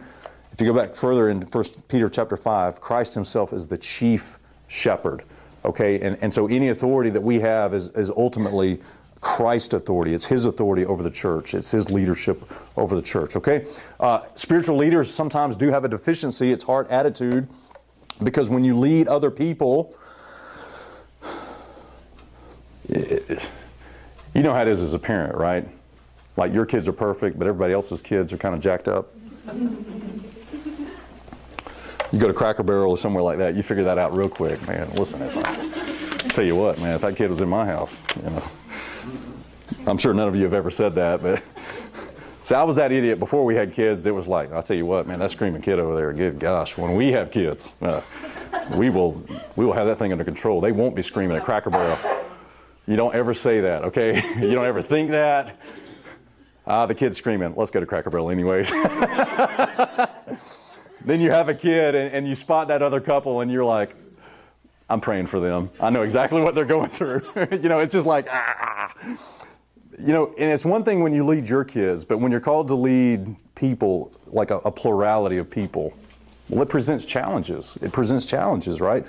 [0.52, 4.40] if you go back further in 1 Peter chapter 5, Christ himself is the chief
[4.68, 5.24] shepherd.
[5.66, 8.82] Okay, and, and so any authority that we have is, is ultimately
[9.24, 10.14] Christ authority.
[10.14, 11.54] It's His authority over the church.
[11.54, 12.44] It's His leadership
[12.76, 13.38] over the church.
[13.38, 13.66] Okay?
[13.98, 16.52] Uh, spiritual leaders sometimes do have a deficiency.
[16.52, 17.48] It's heart attitude
[18.22, 19.96] because when you lead other people,
[22.90, 23.48] it,
[24.34, 25.66] you know how it is as a parent, right?
[26.38, 29.14] Like your kids are perfect, but everybody else's kids are kind of jacked up.
[32.12, 34.66] You go to Cracker Barrel or somewhere like that, you figure that out real quick,
[34.68, 34.92] man.
[34.94, 38.30] Listen, if I tell you what, man, if that kid was in my house, you
[38.30, 38.44] know,
[39.88, 41.44] I'm sure none of you have ever said that, but
[42.44, 44.06] see, I was that idiot before we had kids.
[44.06, 46.78] It was like, I'll tell you what, man, that screaming kid over there, good gosh,
[46.78, 48.02] when we have kids, uh,
[48.78, 49.24] we will
[49.56, 50.62] we will have that thing under control.
[50.62, 51.98] They won't be screaming at Cracker Barrel.
[52.88, 54.22] You don't ever say that, okay?
[54.40, 55.58] You don't ever think that.
[56.66, 58.72] Ah, the kid's screaming, let's go to Cracker Barrel anyways.
[61.04, 63.94] then you have a kid and, and, you spot that other couple and you're like,
[64.90, 65.70] I'm praying for them.
[65.80, 67.22] I know exactly what they're going through.
[67.52, 68.94] you know, it's just like, ah.
[70.00, 72.70] You know, and it's one thing when you lead your kids, but when you're called
[72.70, 75.94] to lead people, like a, a plurality of people,
[76.50, 77.78] well, it presents challenges.
[77.82, 79.06] It presents challenges, right?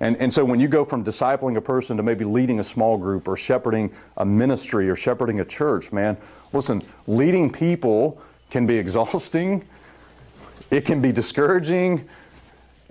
[0.00, 2.96] And, and so when you go from discipling a person to maybe leading a small
[2.96, 6.16] group or shepherding a ministry or shepherding a church, man,
[6.52, 8.20] listen, leading people
[8.50, 9.64] can be exhausting
[10.70, 12.08] it can be discouraging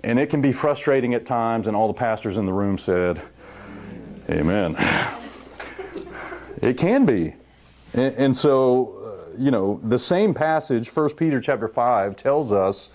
[0.02, 3.20] and it can be frustrating at times, and all the pastors in the room said,
[4.30, 4.76] Amen.
[6.60, 7.34] It can be.
[7.94, 12.90] And, and so, uh, you know, the same passage, 1 Peter chapter 5, tells us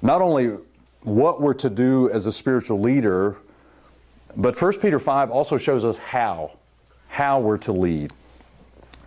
[0.00, 0.56] not only
[1.00, 3.36] what we're to do as a spiritual leader,
[4.36, 6.52] but 1 Peter 5 also shows us how,
[7.08, 8.12] how we're to lead.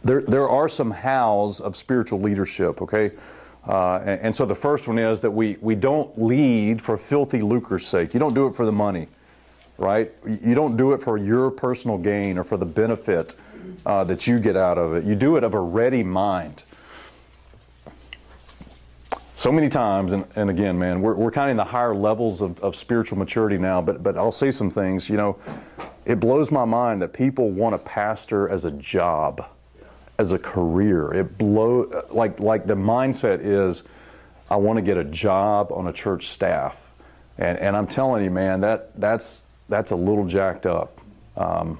[0.05, 3.11] There, there are some hows of spiritual leadership, okay?
[3.67, 7.41] Uh, and, and, so the first one is that we, we don't lead for filthy
[7.41, 8.13] lucre's sake.
[8.13, 9.07] You don't do it for the money,
[9.79, 10.13] right?
[10.23, 13.33] You don't do it for your personal gain or for the benefit
[13.87, 15.05] uh, that you get out of it.
[15.05, 16.63] You do it of a ready mind.
[19.33, 22.41] So many times, and, and again, man, we're, we're kind of in the higher levels
[22.41, 25.09] of, of spiritual maturity now, but, but I'll say some things.
[25.09, 25.39] You know,
[26.05, 29.43] it blows my mind that people want a pastor as a job
[30.17, 31.13] as a career.
[31.13, 33.83] It blow like like the mindset is,
[34.49, 36.91] I want to get a job on a church staff,
[37.37, 40.99] and and I'm telling you, man, that that's that's a little jacked up.
[41.35, 41.79] Um,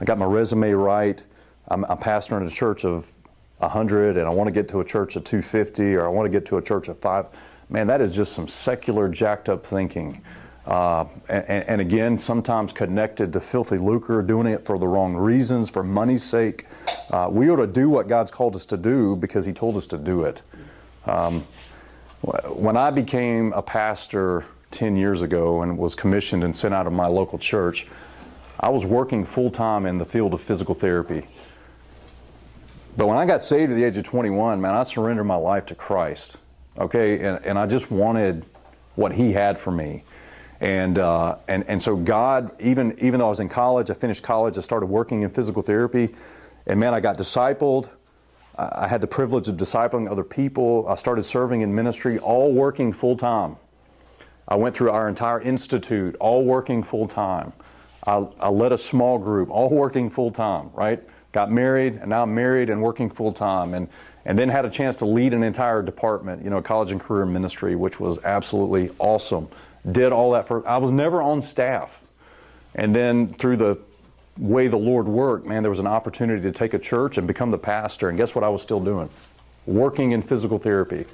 [0.00, 1.22] I got my resume right.
[1.68, 3.10] I'm, I'm pastoring a church of
[3.58, 6.32] 100, and I want to get to a church of 250, or I want to
[6.32, 7.26] get to a church of five.
[7.68, 10.22] Man, that is just some secular jacked up thinking.
[10.70, 15.68] Uh, and, and, again, sometimes connected to filthy lucre, doing it for the wrong reasons,
[15.68, 16.64] for money's sake.
[17.10, 19.88] Uh, we ought to do what God's called us to do because He told us
[19.88, 20.42] to do it.
[21.06, 21.44] Um,
[22.54, 26.92] when I became a pastor 10 years ago and was commissioned and sent out of
[26.92, 27.88] my local church,
[28.60, 31.26] I was working full time in the field of physical therapy.
[32.96, 35.66] But when I got saved at the age of 21, man, I surrendered my life
[35.66, 36.36] to Christ.
[36.78, 38.44] Okay, and, and I just wanted
[38.94, 40.04] what He had for me.
[40.60, 44.22] And, uh, and, and so God, even, even though I was in college, I finished
[44.22, 46.14] college, I started working in physical therapy.
[46.66, 47.88] And man, I got discipled.
[48.58, 50.86] I had the privilege of discipling other people.
[50.86, 53.56] I started serving in ministry, all working full time.
[54.46, 57.54] I went through our entire institute, all working full time.
[58.06, 61.02] I, I led a small group, all working full time, right?
[61.32, 63.72] Got married, and now I'm married and working full time.
[63.72, 63.88] And,
[64.26, 67.24] and then had a chance to lead an entire department, you know, college and career
[67.24, 69.48] ministry, which was absolutely awesome
[69.90, 72.02] did all that for, I was never on staff.
[72.74, 73.78] And then through the
[74.38, 77.50] way the Lord worked, man, there was an opportunity to take a church and become
[77.50, 78.08] the pastor.
[78.08, 79.08] And guess what I was still doing?
[79.66, 81.06] Working in physical therapy.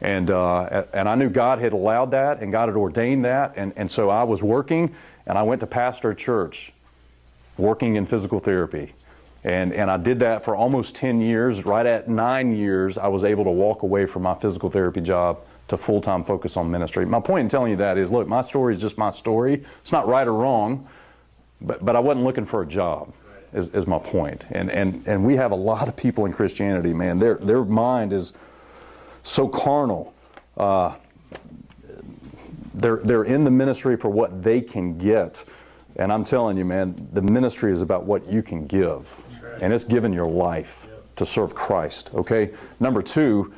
[0.00, 3.54] And, uh, and I knew God had allowed that and God had ordained that.
[3.56, 4.94] And, and so I was working
[5.26, 6.72] and I went to pastor a church
[7.56, 8.92] working in physical therapy.
[9.44, 11.64] And, and I did that for almost 10 years.
[11.64, 15.40] Right at nine years, I was able to walk away from my physical therapy job
[15.68, 17.06] to full time focus on ministry.
[17.06, 19.64] My point in telling you that is look, my story is just my story.
[19.80, 20.88] It's not right or wrong,
[21.60, 23.12] but, but I wasn't looking for a job.
[23.52, 24.44] Is, is my point.
[24.50, 28.12] And, and, and we have a lot of people in Christianity, man, their, their mind
[28.12, 28.32] is
[29.22, 30.12] so carnal.
[30.56, 30.96] Uh,
[32.74, 35.44] they're, they're in the ministry for what they can get.
[35.94, 39.14] And I'm telling you, man, the ministry is about what you can give.
[39.60, 42.50] And it's giving your life to serve Christ, okay?
[42.80, 43.54] Number two,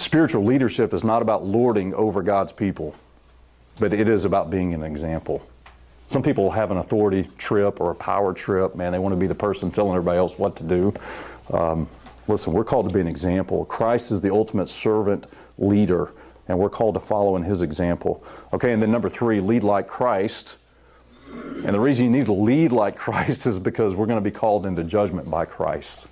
[0.00, 2.94] Spiritual leadership is not about lording over God's people,
[3.78, 5.46] but it is about being an example.
[6.08, 8.74] Some people have an authority trip or a power trip.
[8.74, 10.94] Man, they want to be the person telling everybody else what to do.
[11.52, 11.86] Um,
[12.28, 13.66] listen, we're called to be an example.
[13.66, 15.26] Christ is the ultimate servant
[15.58, 16.12] leader,
[16.48, 18.24] and we're called to follow in his example.
[18.54, 20.56] Okay, and then number three, lead like Christ.
[21.28, 24.34] And the reason you need to lead like Christ is because we're going to be
[24.34, 26.08] called into judgment by Christ.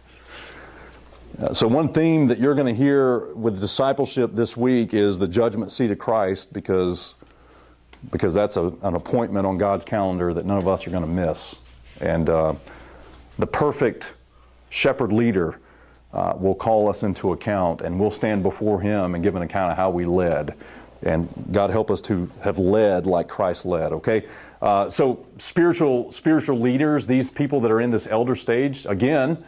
[1.37, 5.29] Uh, so, one theme that you're going to hear with discipleship this week is the
[5.29, 7.15] judgment seat of Christ because,
[8.11, 11.09] because that's a, an appointment on God's calendar that none of us are going to
[11.09, 11.57] miss.
[12.01, 12.55] And uh,
[13.39, 14.15] the perfect
[14.71, 15.61] shepherd leader
[16.13, 19.71] uh, will call us into account and we'll stand before him and give an account
[19.73, 20.55] of how we led.
[21.03, 24.27] And God help us to have led like Christ led, okay?
[24.61, 29.45] Uh, so, spiritual, spiritual leaders, these people that are in this elder stage, again,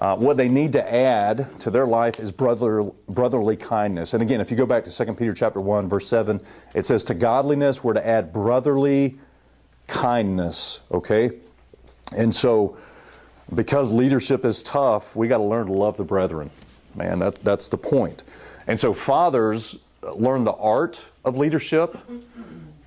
[0.00, 4.14] uh, what they need to add to their life is brother, brotherly kindness.
[4.14, 6.40] And again, if you go back to 2 Peter chapter 1, verse 7,
[6.74, 9.18] it says, To godliness we're to add brotherly
[9.86, 10.80] kindness.
[10.90, 11.32] Okay?
[12.16, 12.78] And so,
[13.54, 16.50] because leadership is tough, we got to learn to love the brethren.
[16.94, 18.24] Man, that, that's the point.
[18.66, 21.98] And so, fathers learn the art of leadership,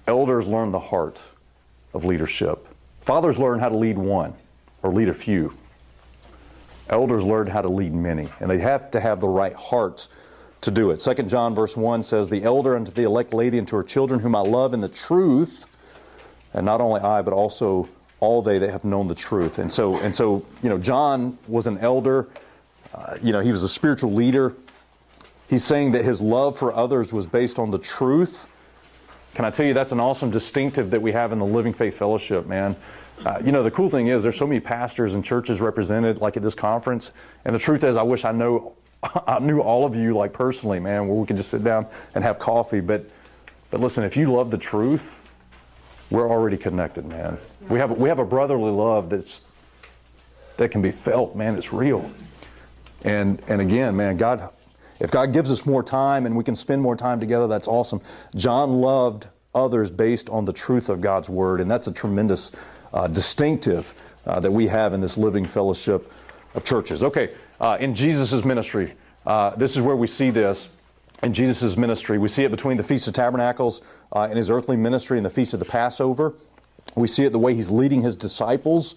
[0.07, 1.21] elders learn the heart
[1.93, 2.67] of leadership.
[3.01, 4.33] Fathers learn how to lead one
[4.81, 5.55] or lead a few.
[6.89, 10.09] Elders learn how to lead many, and they have to have the right hearts
[10.61, 10.99] to do it.
[11.01, 14.19] Second John verse 1 says, The elder unto the elect lady and to her children
[14.19, 15.65] whom I love in the truth,
[16.53, 17.87] and not only I, but also
[18.19, 19.59] all they that have known the truth.
[19.59, 22.27] And so, and so you know, John was an elder.
[22.93, 24.55] Uh, you know, he was a spiritual leader.
[25.49, 28.47] He's saying that his love for others was based on the truth.
[29.33, 31.97] Can I tell you that's an awesome distinctive that we have in the Living Faith
[31.97, 32.75] Fellowship, man?
[33.25, 36.35] Uh, you know, the cool thing is there's so many pastors and churches represented, like
[36.35, 37.11] at this conference,
[37.45, 40.79] and the truth is, I wish I know, I knew all of you like personally,
[40.79, 42.81] man, where we could just sit down and have coffee.
[42.81, 43.09] But,
[43.71, 45.17] but listen, if you love the truth,
[46.09, 47.37] we're already connected, man.
[47.69, 49.41] We have we have a brotherly love that's
[50.57, 51.55] that can be felt, man.
[51.55, 52.09] It's real.
[53.03, 54.49] And and again, man, God,
[54.99, 58.01] if God gives us more time and we can spend more time together, that's awesome.
[58.35, 62.51] John loved others based on the truth of God's word, and that's a tremendous
[62.93, 63.93] uh, distinctive
[64.25, 66.11] uh, that we have in this living fellowship
[66.55, 67.03] of churches.
[67.03, 68.93] Okay, uh, in Jesus' ministry,
[69.25, 70.69] uh, this is where we see this
[71.21, 72.17] in Jesus' ministry.
[72.17, 73.81] We see it between the Feast of Tabernacles
[74.11, 76.33] uh, and his earthly ministry and the Feast of the Passover.
[76.95, 78.95] We see it the way he's leading his disciples.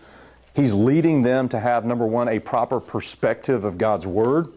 [0.55, 4.49] He's leading them to have, number one, a proper perspective of God's Word.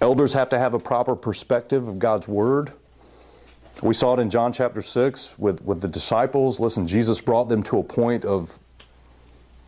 [0.00, 2.72] Elders have to have a proper perspective of God's Word.
[3.82, 6.58] We saw it in John chapter 6 with, with the disciples.
[6.58, 8.58] Listen, Jesus brought them to a point of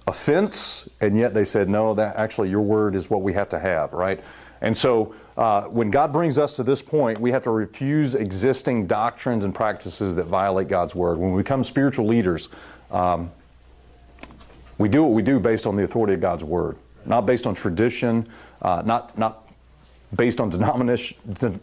[0.09, 3.59] offense, and yet they said, No, that actually your word is what we have to
[3.59, 4.23] have, right?
[4.61, 8.89] And so uh, when God brings us to this point, we have to refuse existing
[8.89, 11.19] doctrines and practices that violate God's word.
[11.19, 12.49] When we become spiritual leaders,
[12.91, 13.31] um,
[14.77, 17.55] we do what we do based on the authority of God's word, not based on
[17.55, 18.27] tradition,
[18.61, 19.47] uh, not not
[20.17, 21.17] based on denomination,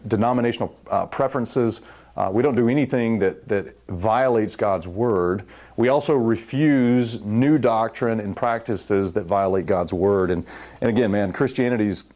[0.06, 1.82] denominational uh, preferences.
[2.18, 5.44] Uh, we don't do anything that, that violates God's word.
[5.76, 10.32] We also refuse new doctrine and practices that violate God's word.
[10.32, 10.44] And,
[10.80, 12.06] and again, man, Christianity's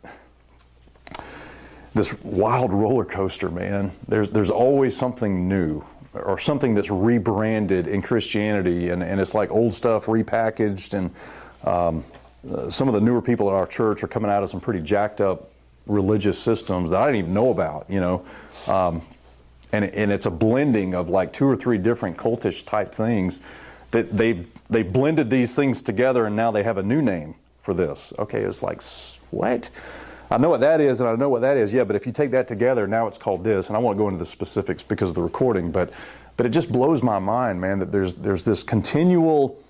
[1.94, 3.92] this wild roller coaster, man.
[4.08, 5.84] There's, there's always something new
[6.14, 10.94] or something that's rebranded in Christianity, and, and it's like old stuff repackaged.
[10.94, 11.10] And
[11.64, 12.04] um,
[12.50, 14.80] uh, some of the newer people at our church are coming out of some pretty
[14.80, 15.52] jacked up
[15.86, 18.24] religious systems that I didn't even know about, you know.
[18.66, 19.02] Um,
[19.72, 23.40] and, and it's a blending of like two or three different cultish type things
[23.90, 27.74] that they've, they've blended these things together and now they have a new name for
[27.74, 28.12] this.
[28.18, 28.82] Okay, it's like,
[29.30, 29.70] what?
[30.30, 31.72] I know what that is and I know what that is.
[31.72, 33.68] Yeah, but if you take that together, now it's called this.
[33.68, 35.90] And I won't go into the specifics because of the recording, but
[36.36, 39.62] but it just blows my mind, man, that there's there's this continual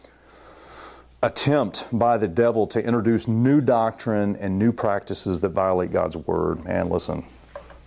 [1.23, 6.65] attempt by the devil to introduce new doctrine and new practices that violate God's word.
[6.65, 7.25] Man, listen,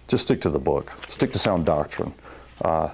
[0.07, 0.91] just stick to the book.
[1.07, 2.13] Stick to sound doctrine.
[2.63, 2.89] Uh,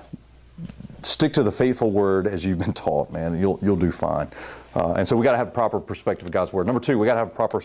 [1.01, 3.39] stick to the faithful word as you've been taught, man.
[3.39, 4.27] You'll you'll do fine.
[4.73, 6.65] Uh, and so we got to have a proper perspective of God's word.
[6.65, 7.61] Number two, we got to have a proper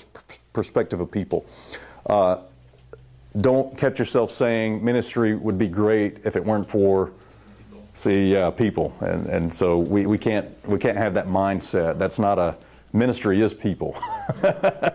[0.53, 1.47] perspective of people.
[2.07, 2.39] Uh,
[3.41, 7.13] don't catch yourself saying ministry would be great if it weren't for
[7.93, 12.39] see people and, and so we, we can't we can't have that mindset that's not
[12.39, 12.55] a
[12.97, 13.97] ministry is people.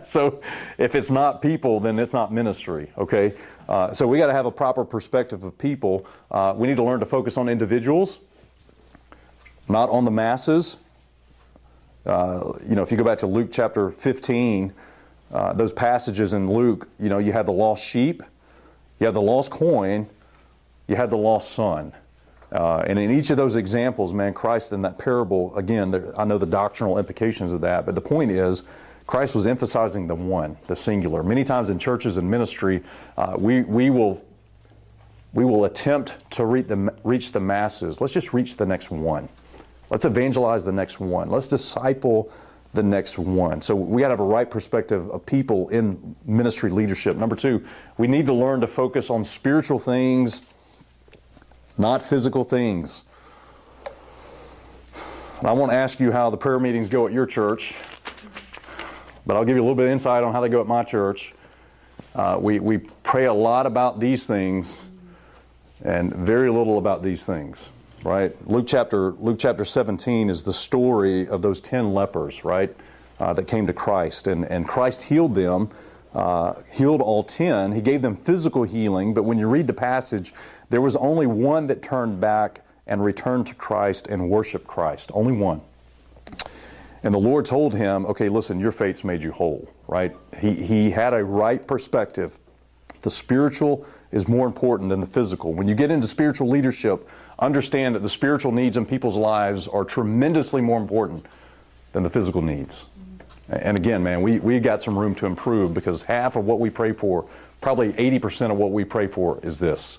[0.01, 0.41] So
[0.77, 3.33] if it's not people then it's not ministry okay?
[3.69, 6.05] Uh, so we got to have a proper perspective of people.
[6.29, 8.19] Uh, we need to learn to focus on individuals
[9.69, 10.77] not on the masses.
[12.05, 14.73] Uh, you know if you go back to luke chapter 15
[15.33, 18.21] uh, those passages in Luke, you know, you had the lost sheep,
[18.99, 20.09] you had the lost coin,
[20.87, 21.93] you had the lost son.
[22.51, 26.25] Uh, and in each of those examples, man, Christ in that parable, again, there, I
[26.25, 28.63] know the doctrinal implications of that, but the point is,
[29.07, 31.23] Christ was emphasizing the one, the singular.
[31.23, 32.83] Many times in churches and ministry,
[33.17, 34.25] uh, we, we, will,
[35.33, 38.01] we will attempt to reach the, reach the masses.
[38.01, 39.27] Let's just reach the next one.
[39.89, 41.29] Let's evangelize the next one.
[41.29, 42.31] Let's disciple
[42.73, 43.61] the next one.
[43.61, 47.17] So we got to have a right perspective of people in ministry leadership.
[47.17, 47.65] Number two,
[47.97, 50.43] we need to learn to focus on spiritual things,
[51.78, 53.03] not physical things.
[55.43, 57.74] I won't ask you how the prayer meetings go at your church,
[59.26, 60.84] but I'll give you a little bit of insight on how they go at my
[60.84, 61.34] church.
[62.13, 64.86] Uh, we, we pray a lot about these things
[65.84, 67.69] and very little about these things
[68.03, 68.36] right?
[68.47, 72.76] Luke chapter, Luke chapter 17 is the story of those 10 lepers, right,
[73.19, 74.28] uh, that came to Christ.
[74.28, 75.69] And, and Christ healed them,
[76.14, 77.72] uh, healed all 10.
[77.72, 80.34] He gave them physical healing, but when you read the passage,
[80.70, 85.12] there was only one that turned back and returned to Christ and worshiped Christ.
[85.14, 85.62] Only one.
[87.03, 90.16] And the Lord told him, okay, listen, your faith's made you whole, right?
[90.39, 92.38] He, he had a right perspective.
[93.01, 95.53] The spiritual is more important than the physical.
[95.53, 97.09] When you get into spiritual leadership,
[97.39, 101.26] understand that the spiritual needs in people's lives are tremendously more important
[101.93, 102.86] than the physical needs.
[103.49, 106.69] And again, man, we, we got some room to improve because half of what we
[106.69, 107.27] pray for,
[107.59, 109.97] probably 80% of what we pray for is this.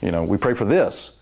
[0.00, 1.12] You know, we pray for this,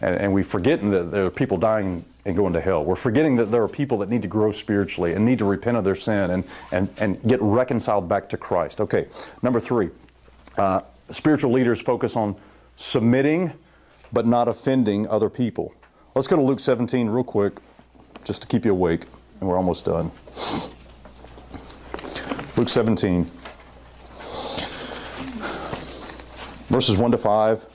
[0.00, 2.84] and, and we forget that there are people dying and going to hell.
[2.84, 5.76] We're forgetting that there are people that need to grow spiritually and need to repent
[5.76, 8.80] of their sin and, and, and get reconciled back to Christ.
[8.80, 9.08] Okay,
[9.42, 9.90] number three,
[10.56, 12.36] uh, spiritual leaders focus on
[12.76, 13.52] submitting
[14.12, 15.74] but not offending other people.
[16.14, 17.54] Let's go to Luke 17 real quick,
[18.24, 19.06] just to keep you awake,
[19.42, 20.08] and we're almost done.
[22.56, 23.24] Luke 17,
[26.68, 27.66] verses 1 to 5.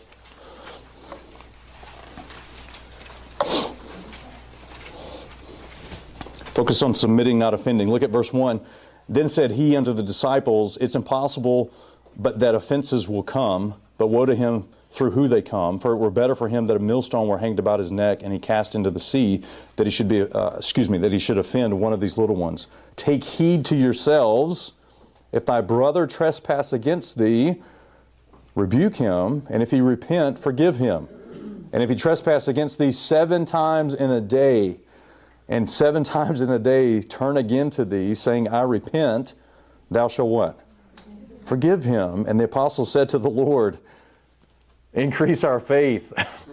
[6.53, 7.91] Focus on submitting, not offending.
[7.91, 8.61] Look at verse 1.
[9.09, 11.73] Then said he unto the disciples, It's impossible
[12.15, 15.79] but that offenses will come, but woe to him through who they come.
[15.79, 18.33] For it were better for him that a millstone were hanged about his neck and
[18.33, 19.43] he cast into the sea,
[19.75, 22.35] that he should be, uh, excuse me, that he should offend one of these little
[22.35, 22.67] ones.
[22.95, 24.73] Take heed to yourselves.
[25.31, 27.61] If thy brother trespass against thee,
[28.55, 31.07] rebuke him, and if he repent, forgive him.
[31.71, 34.79] And if he trespass against thee seven times in a day,
[35.49, 39.33] and seven times in a day turn again to thee, saying, I repent,
[39.91, 40.59] thou shalt what?
[41.43, 42.25] Forgive him.
[42.27, 43.77] And the apostle said to the Lord,
[44.97, 46.13] Increase our faith.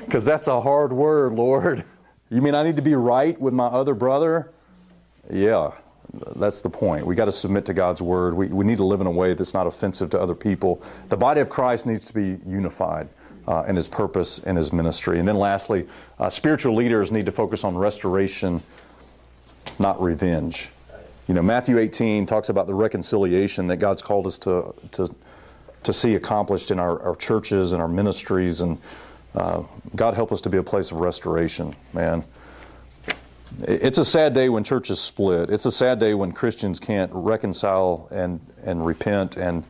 [0.00, 1.84] Because that's a hard word, Lord.
[2.30, 4.50] You mean I need to be right with my other brother?
[5.30, 5.72] Yeah,
[6.36, 7.04] that's the point.
[7.04, 8.34] We got to submit to God's word.
[8.34, 10.82] We, we need to live in a way that's not offensive to other people.
[11.10, 13.08] The body of Christ needs to be unified
[13.46, 15.18] uh, in his purpose and his ministry.
[15.18, 15.86] And then lastly,
[16.18, 18.62] uh, spiritual leaders need to focus on restoration,
[19.78, 20.70] not revenge.
[21.26, 25.14] You know, Matthew 18 talks about the reconciliation that God's called us to, to,
[25.82, 28.60] to see accomplished in our, our churches and our ministries.
[28.60, 28.78] And
[29.34, 29.62] uh,
[29.94, 32.24] God help us to be a place of restoration, man.
[33.62, 35.50] It's a sad day when churches split.
[35.50, 39.64] It's a sad day when Christians can't reconcile and, and repent and,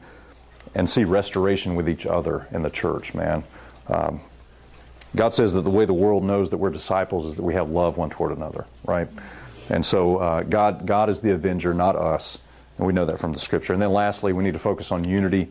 [0.74, 3.44] and see restoration with each other in the church, man.
[3.86, 4.20] Um,
[5.16, 7.70] God says that the way the world knows that we're disciples is that we have
[7.70, 9.08] love one toward another, right?
[9.70, 12.40] And so uh, God, God is the avenger, not us.
[12.76, 13.72] And we know that from the scripture.
[13.72, 15.48] And then lastly, we need to focus on unity,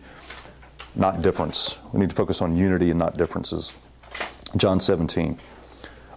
[0.98, 1.78] not difference.
[1.94, 3.76] We need to focus on unity and not differences.
[4.56, 5.38] John 17.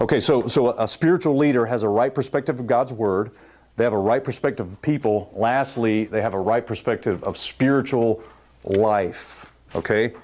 [0.01, 3.33] Okay, so, so a spiritual leader has a right perspective of God's word.
[3.77, 5.31] They have a right perspective of people.
[5.35, 8.23] Lastly, they have a right perspective of spiritual
[8.65, 9.47] life.
[9.75, 10.15] Okay?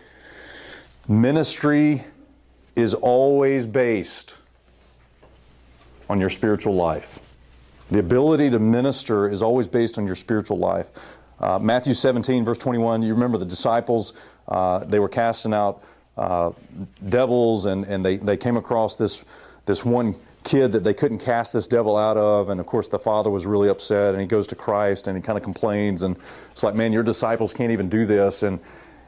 [1.09, 2.05] Ministry
[2.75, 4.37] is always based
[6.09, 7.21] on your spiritual life.
[7.91, 10.91] The ability to minister is always based on your spiritual life.
[11.39, 14.15] Uh, Matthew 17, verse 21, you remember the disciples,
[14.49, 15.83] uh, they were casting out
[16.17, 16.53] uh,
[17.07, 19.25] devils and, and they, they came across this,
[19.67, 22.49] this one kid that they couldn't cast this devil out of.
[22.49, 25.23] And of course, the father was really upset and he goes to Christ and he
[25.23, 26.03] kind of complains.
[26.03, 26.17] And
[26.53, 28.43] it's like, man, your disciples can't even do this.
[28.43, 28.61] And,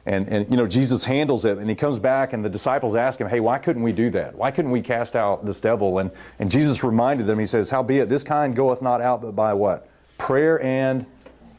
[0.04, 3.20] and, and, you know, Jesus handles it and he comes back and the disciples ask
[3.20, 4.34] him, hey, why couldn't we do that?
[4.34, 5.98] Why couldn't we cast out this devil?
[5.98, 9.54] And, and Jesus reminded them, he says, howbeit this kind goeth not out but by
[9.54, 9.88] what?
[10.18, 11.06] Prayer and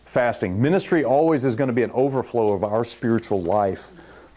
[0.10, 0.60] fasting.
[0.60, 3.92] Ministry always is going to be an overflow of our spiritual life.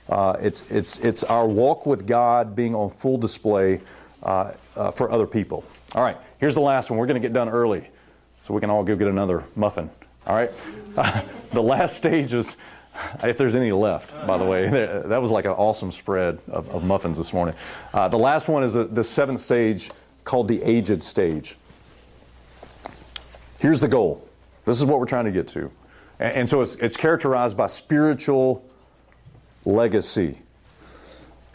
[0.08, 3.80] Uh, it's, it's, it's our walk with God being on full display
[4.22, 5.64] uh, uh, for other people.
[5.94, 6.98] All right, here's the last one.
[6.98, 7.88] We're going to get done early
[8.42, 9.88] so we can all go get another muffin.
[10.26, 10.50] All right?
[11.52, 12.58] the last stage is
[13.24, 14.68] if there's any left, by the way.
[15.08, 17.54] That was like an awesome spread of, of muffins this morning.
[17.94, 19.90] Uh, the last one is a, the seventh stage
[20.24, 21.56] called the aged stage.
[23.58, 24.28] Here's the goal.
[24.64, 25.70] This is what we're trying to get to.
[26.18, 28.64] And, and so it's, it's characterized by spiritual
[29.64, 30.38] legacy.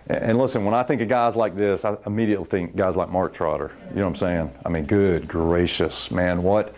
[0.08, 3.10] And, and listen, when I think of guys like this, I immediately think guys like
[3.10, 3.72] Mark Trotter.
[3.90, 4.52] You know what I'm saying?
[4.66, 6.76] I mean, good gracious, man, what,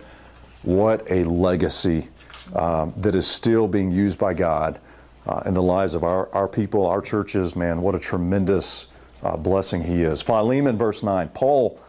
[0.63, 2.09] what a legacy
[2.55, 4.79] um, that is still being used by God
[5.27, 7.55] uh, in the lives of our, our people, our churches.
[7.55, 8.87] Man, what a tremendous
[9.23, 10.21] uh, blessing he is.
[10.21, 11.29] Philemon, verse 9.
[11.29, 11.79] Paul,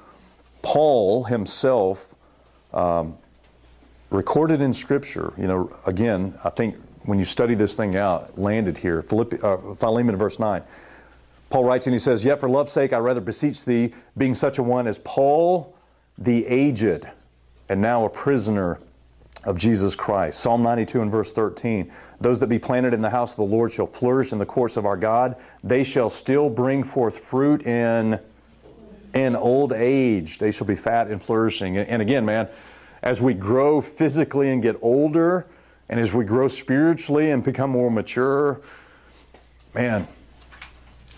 [0.63, 2.15] Paul himself
[2.75, 3.17] um,
[4.11, 8.77] recorded in Scripture, you know, again, I think when you study this thing out, landed
[8.77, 10.63] here, Philippi, uh, Philemon, verse 9.
[11.49, 14.59] Paul writes and he says, Yet for love's sake I rather beseech thee, being such
[14.59, 15.75] a one as Paul
[16.19, 17.09] the aged,
[17.69, 18.79] and now a prisoner
[19.45, 20.41] of Jesus Christ.
[20.41, 21.91] Psalm 92 and verse 13.
[22.21, 24.77] Those that be planted in the house of the Lord shall flourish in the courts
[24.77, 25.37] of our God.
[25.65, 28.21] They shall still bring forth fruit in,
[29.15, 30.39] in old age.
[30.39, 31.79] They shall be fat and flourishing.
[31.79, 32.49] And again, man,
[33.03, 35.47] as we grow physically and get older,
[35.89, 38.61] and as we grow spiritually and become more mature,
[39.75, 40.07] man,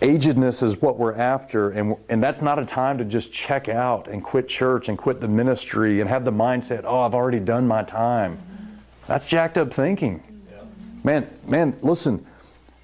[0.01, 4.07] agedness is what we're after, and, and that's not a time to just check out
[4.07, 7.67] and quit church and quit the ministry and have the mindset, oh, I've already done
[7.67, 8.39] my time.
[9.07, 10.23] That's jacked up thinking.
[11.03, 12.25] Man, man, listen,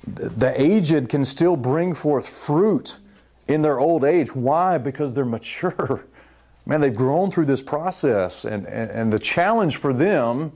[0.06, 3.00] the aged can still bring forth fruit
[3.47, 4.36] in their old age.
[4.36, 4.78] Why?
[4.78, 6.06] Because they're mature.
[6.70, 8.45] man, they've grown through this process.
[8.45, 10.51] And, and, and the challenge for them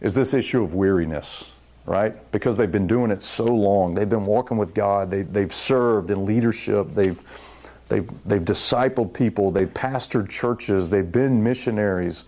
[0.00, 1.52] is this issue of weariness,
[1.86, 2.14] right?
[2.32, 3.94] Because they've been doing it so long.
[3.94, 5.08] They've been walking with God.
[5.08, 6.92] They, they've served in leadership.
[6.92, 7.22] They've,
[7.88, 9.52] they've, they've discipled people.
[9.52, 10.90] They've pastored churches.
[10.90, 12.24] They've been missionaries.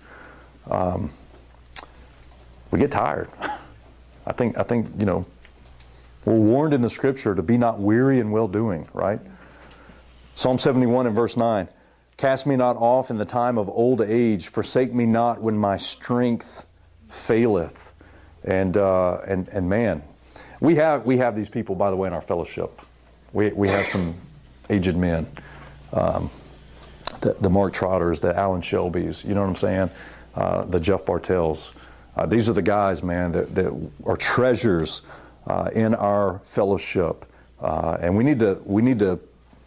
[0.70, 1.10] Um,
[2.70, 3.28] we get tired.
[4.26, 5.26] I think, I think, you know,
[6.24, 9.18] we're warned in the scripture to be not weary in well doing, right?
[10.36, 11.68] Psalm 71 and verse 9
[12.18, 15.76] Cast me not off in the time of old age, forsake me not when my
[15.76, 16.66] strength
[17.08, 17.92] faileth.
[18.42, 20.02] And, uh, and, and man,
[20.58, 22.80] we have, we have these people, by the way, in our fellowship.
[23.32, 24.16] We, we have some
[24.68, 25.28] aged men,
[25.92, 26.28] um,
[27.20, 29.90] the, the Mark Trotters, the Alan Shelbys, you know what I'm saying?
[30.34, 31.72] Uh, the Jeff Bartels.
[32.16, 35.02] Uh, these are the guys, man, that, that are treasures
[35.46, 37.26] uh, in our fellowship.
[37.60, 39.20] Uh, and we need to, we need to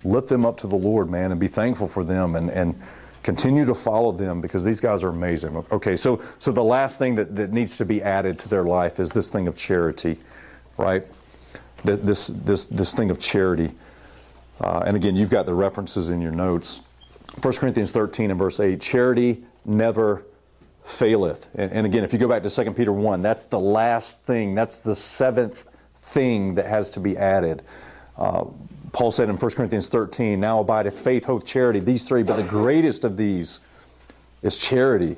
[0.04, 2.80] lift them up to the Lord, man, and be thankful for them and, and
[3.24, 5.64] continue to follow them because these guys are amazing.
[5.72, 9.00] Okay, so, so the last thing that, that needs to be added to their life
[9.00, 10.18] is this thing of charity,
[10.78, 11.06] right?
[11.84, 13.72] This, this, this thing of charity.
[14.60, 16.82] Uh, and again, you've got the references in your notes.
[17.42, 20.24] 1 Corinthians 13 and verse 8 charity never
[20.84, 21.50] faileth.
[21.56, 24.54] And, and, again, if you go back to 2 Peter 1, that's the last thing,
[24.56, 25.66] that's the seventh
[26.02, 27.64] thing that has to be added.
[28.18, 28.46] Uh,
[28.92, 32.44] Paul said in 1 Corinthians 13, Now abideth faith, hope, charity, these three, but the
[32.44, 33.60] greatest of these
[34.42, 35.18] is charity.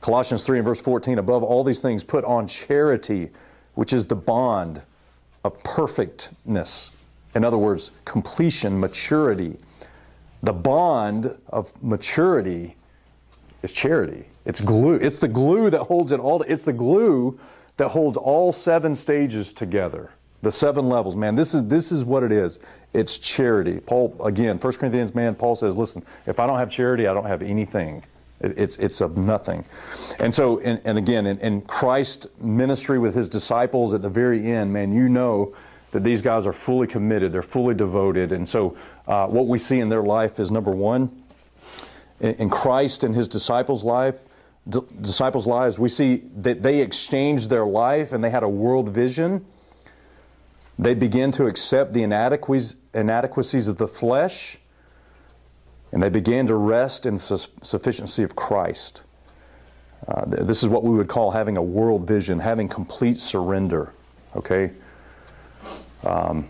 [0.00, 3.30] Colossians 3 and verse 14, Above all these things, put on charity,
[3.74, 4.82] which is the bond
[5.44, 6.90] of perfectness.
[7.34, 9.56] In other words, completion, maturity.
[10.42, 12.76] The bond of maturity
[13.62, 14.26] is charity.
[14.44, 14.94] It's glue.
[14.94, 16.42] It's the glue that holds it all.
[16.42, 17.38] It's the glue
[17.76, 20.10] that holds all seven stages together.
[20.44, 21.34] The seven levels, man.
[21.34, 22.58] This is this is what it is.
[22.92, 23.80] It's charity.
[23.80, 25.34] Paul again, 1 Corinthians, man.
[25.34, 28.04] Paul says, listen, if I don't have charity, I don't have anything.
[28.40, 29.64] It, it's it's of nothing.
[30.18, 31.62] And so, and, and again, in, in
[32.40, 35.54] ministry with his disciples at the very end, man, you know
[35.92, 37.32] that these guys are fully committed.
[37.32, 38.30] They're fully devoted.
[38.32, 38.76] And so,
[39.08, 41.22] uh, what we see in their life is number one,
[42.20, 44.28] in, in Christ and his disciples' life
[44.68, 48.88] d- disciples' lives, we see that they exchanged their life and they had a world
[48.88, 49.44] vision.
[50.78, 54.58] They began to accept the inadequacies of the flesh,
[55.92, 59.02] and they began to rest in the sufficiency of Christ.
[60.08, 63.92] Uh, this is what we would call having a world vision, having complete surrender.
[64.36, 64.72] Okay?
[66.04, 66.48] Um,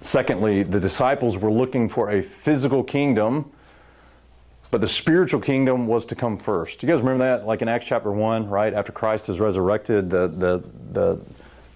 [0.00, 3.50] secondly, the disciples were looking for a physical kingdom
[4.72, 6.82] but the spiritual kingdom was to come first.
[6.82, 7.46] You guys remember that?
[7.46, 8.72] Like in Acts chapter 1, right?
[8.72, 11.20] After Christ is resurrected, the, the, the,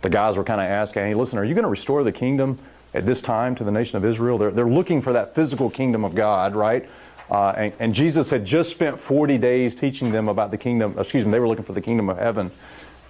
[0.07, 2.61] the guys were kind of asking, hey, listen, are you going to restore the kingdom
[2.95, 4.39] at this time to the nation of Israel?
[4.39, 6.89] They're, they're looking for that physical kingdom of God, right?
[7.29, 11.25] Uh, and, and, Jesus had just spent 40 days teaching them about the kingdom, excuse
[11.25, 12.53] me, they were looking for the kingdom of heaven.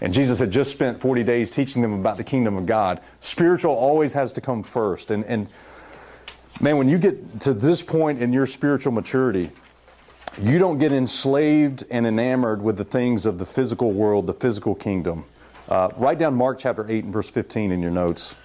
[0.01, 3.03] And Jesus had just spent 40 days teaching them about the kingdom of God.
[3.21, 5.11] Spiritual always has to come first.
[5.11, 5.51] And, and
[6.63, 9.51] man, when you get to this point in your spiritual maturity,
[10.41, 14.75] you don't get enslaved and enamored with the things of the physical world, the physical
[14.75, 15.27] kingdom.
[15.69, 18.37] Uh, write down Mark chapter 8 and verse 15 in your notes.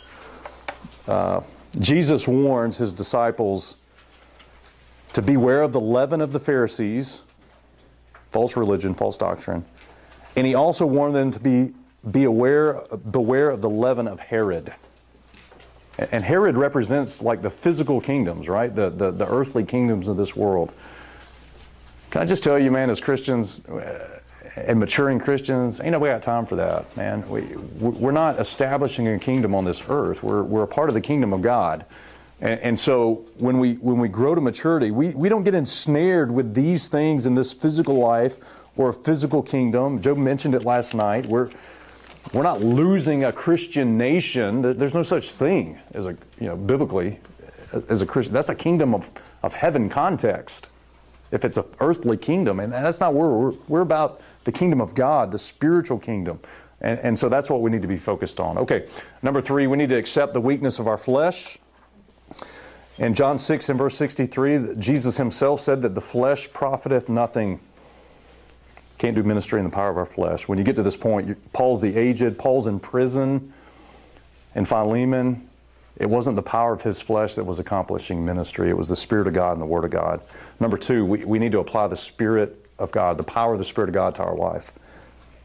[1.07, 1.41] Uh,
[1.79, 3.77] Jesus warns his disciples
[5.13, 7.23] to beware of the leaven of the Pharisees,
[8.31, 9.65] false religion, false doctrine.
[10.35, 11.73] And he also warned them to be,
[12.09, 14.73] be aware, beware of the leaven of Herod.
[15.97, 18.73] And Herod represents like the physical kingdoms, right?
[18.73, 20.71] The, the, the earthly kingdoms of this world.
[22.09, 24.20] Can I just tell you, man, as Christians uh,
[24.67, 27.27] and maturing Christians, ain't nobody got time for that, man.
[27.29, 27.41] We,
[27.79, 30.23] we're not establishing a kingdom on this earth.
[30.23, 31.85] We're, we're a part of the kingdom of God.
[32.41, 36.31] And, and so when we, when we grow to maturity, we, we don't get ensnared
[36.31, 38.37] with these things in this physical life
[38.77, 40.01] or a physical kingdom.
[40.01, 41.25] Joe mentioned it last night.
[41.25, 41.49] We're,
[42.33, 44.61] we're not losing a Christian nation.
[44.61, 47.19] There's no such thing as a, you know, biblically,
[47.89, 48.33] as a Christian.
[48.33, 49.11] That's a kingdom of,
[49.43, 50.69] of heaven context
[51.31, 52.59] if it's an earthly kingdom.
[52.59, 56.39] And that's not where we're, we're about the kingdom of God, the spiritual kingdom.
[56.81, 58.57] And, and so that's what we need to be focused on.
[58.57, 58.87] Okay,
[59.21, 61.57] number three, we need to accept the weakness of our flesh.
[62.97, 67.59] In John 6 and verse 63, Jesus himself said that the flesh profiteth nothing.
[68.97, 70.47] Can't do ministry in the power of our flesh.
[70.47, 73.53] When you get to this point, Paul's the aged, Paul's in prison,
[74.53, 75.49] and Philemon,
[75.97, 79.27] it wasn't the power of his flesh that was accomplishing ministry, it was the Spirit
[79.27, 80.21] of God and the Word of God.
[80.59, 83.65] Number two, we, we need to apply the Spirit of God, the power of the
[83.65, 84.71] Spirit of God to our life.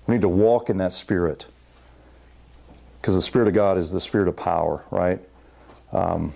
[0.06, 1.46] We need to walk in that Spirit.
[3.00, 5.20] Because the Spirit of God is the Spirit of power, right?
[5.92, 6.34] Um,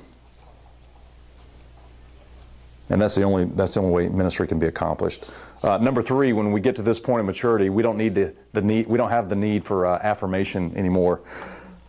[2.91, 5.25] And that's the only that's the only way ministry can be accomplished.
[5.63, 8.35] Uh, number three, when we get to this point of maturity, we don't need the,
[8.53, 11.21] the need we don't have the need for uh, affirmation anymore.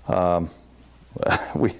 [0.07, 0.49] Um,
[1.55, 1.73] we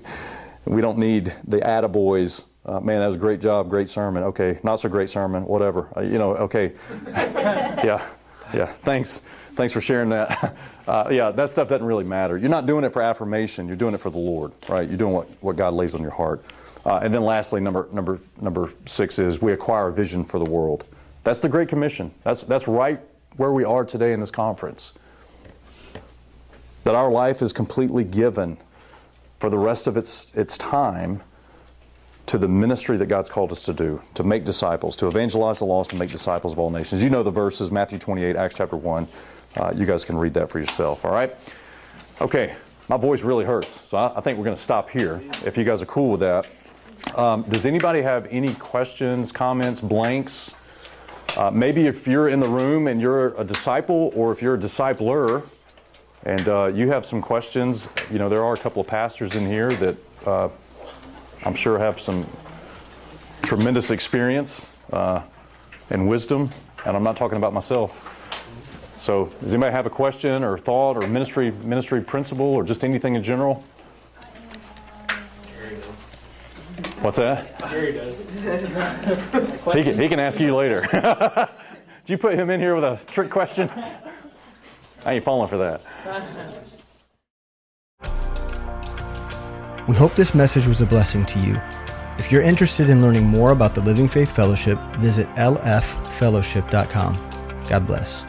[0.66, 2.46] we don't need the attaboys.
[2.66, 4.24] Uh, man, that was a great job, great sermon.
[4.24, 5.88] Okay, not so great sermon, whatever.
[5.98, 6.74] Uh, you know, okay,
[7.08, 8.06] yeah,
[8.54, 8.66] yeah.
[8.66, 9.20] Thanks,
[9.56, 10.56] thanks for sharing that.
[10.88, 12.38] Uh, yeah, that stuff doesn't really matter.
[12.38, 13.68] You're not doing it for affirmation.
[13.68, 14.90] You're doing it for the Lord, right?
[14.90, 16.44] You're doing what, what God lays on your heart.
[16.86, 20.50] Uh, and then lastly, number, number, number six is we acquire a vision for the
[20.50, 20.86] world.
[21.24, 22.12] That's the Great Commission.
[22.24, 23.00] That's, that's right
[23.38, 24.94] where we are today in this conference.
[26.84, 28.58] That our life is completely given
[29.40, 31.22] for the rest of its, its time
[32.28, 35.66] to the ministry that God's called us to do, to make disciples, to evangelize the
[35.66, 37.04] lost, to make disciples of all nations.
[37.04, 39.08] You know the verses, Matthew 28, Acts chapter 1.
[39.58, 41.36] Uh, you guys can read that for yourself, all right?
[42.22, 42.56] Okay,
[42.88, 45.64] my voice really hurts, so I, I think we're going to stop here if you
[45.64, 46.46] guys are cool with that.
[47.16, 50.56] Um, does anybody have any questions, comments, blanks?
[51.36, 54.60] Uh, maybe if you're in the room and you're a disciple or if you're a
[54.60, 55.44] discipler
[56.24, 59.48] and uh, you have some questions, you know, there are a couple of pastors in
[59.48, 60.50] here that uh,
[61.44, 62.26] I'm sure have some
[63.42, 65.24] tremendous experience uh,
[65.90, 66.50] and wisdom,
[66.86, 68.08] and I'm not talking about myself.
[69.00, 73.16] So, does anybody have a question or thought or ministry ministry principle or just anything
[73.16, 73.64] in general?
[77.02, 77.58] What's that?
[77.72, 78.20] Gary does.
[79.74, 80.82] he, can, he can ask you later.
[82.06, 83.72] Did you put him in here with a trick question?
[85.04, 86.71] I ain't falling for that.
[89.88, 91.60] We hope this message was a blessing to you.
[92.18, 97.30] If you're interested in learning more about the Living Faith Fellowship, visit lffellowship.com.
[97.68, 98.26] God bless.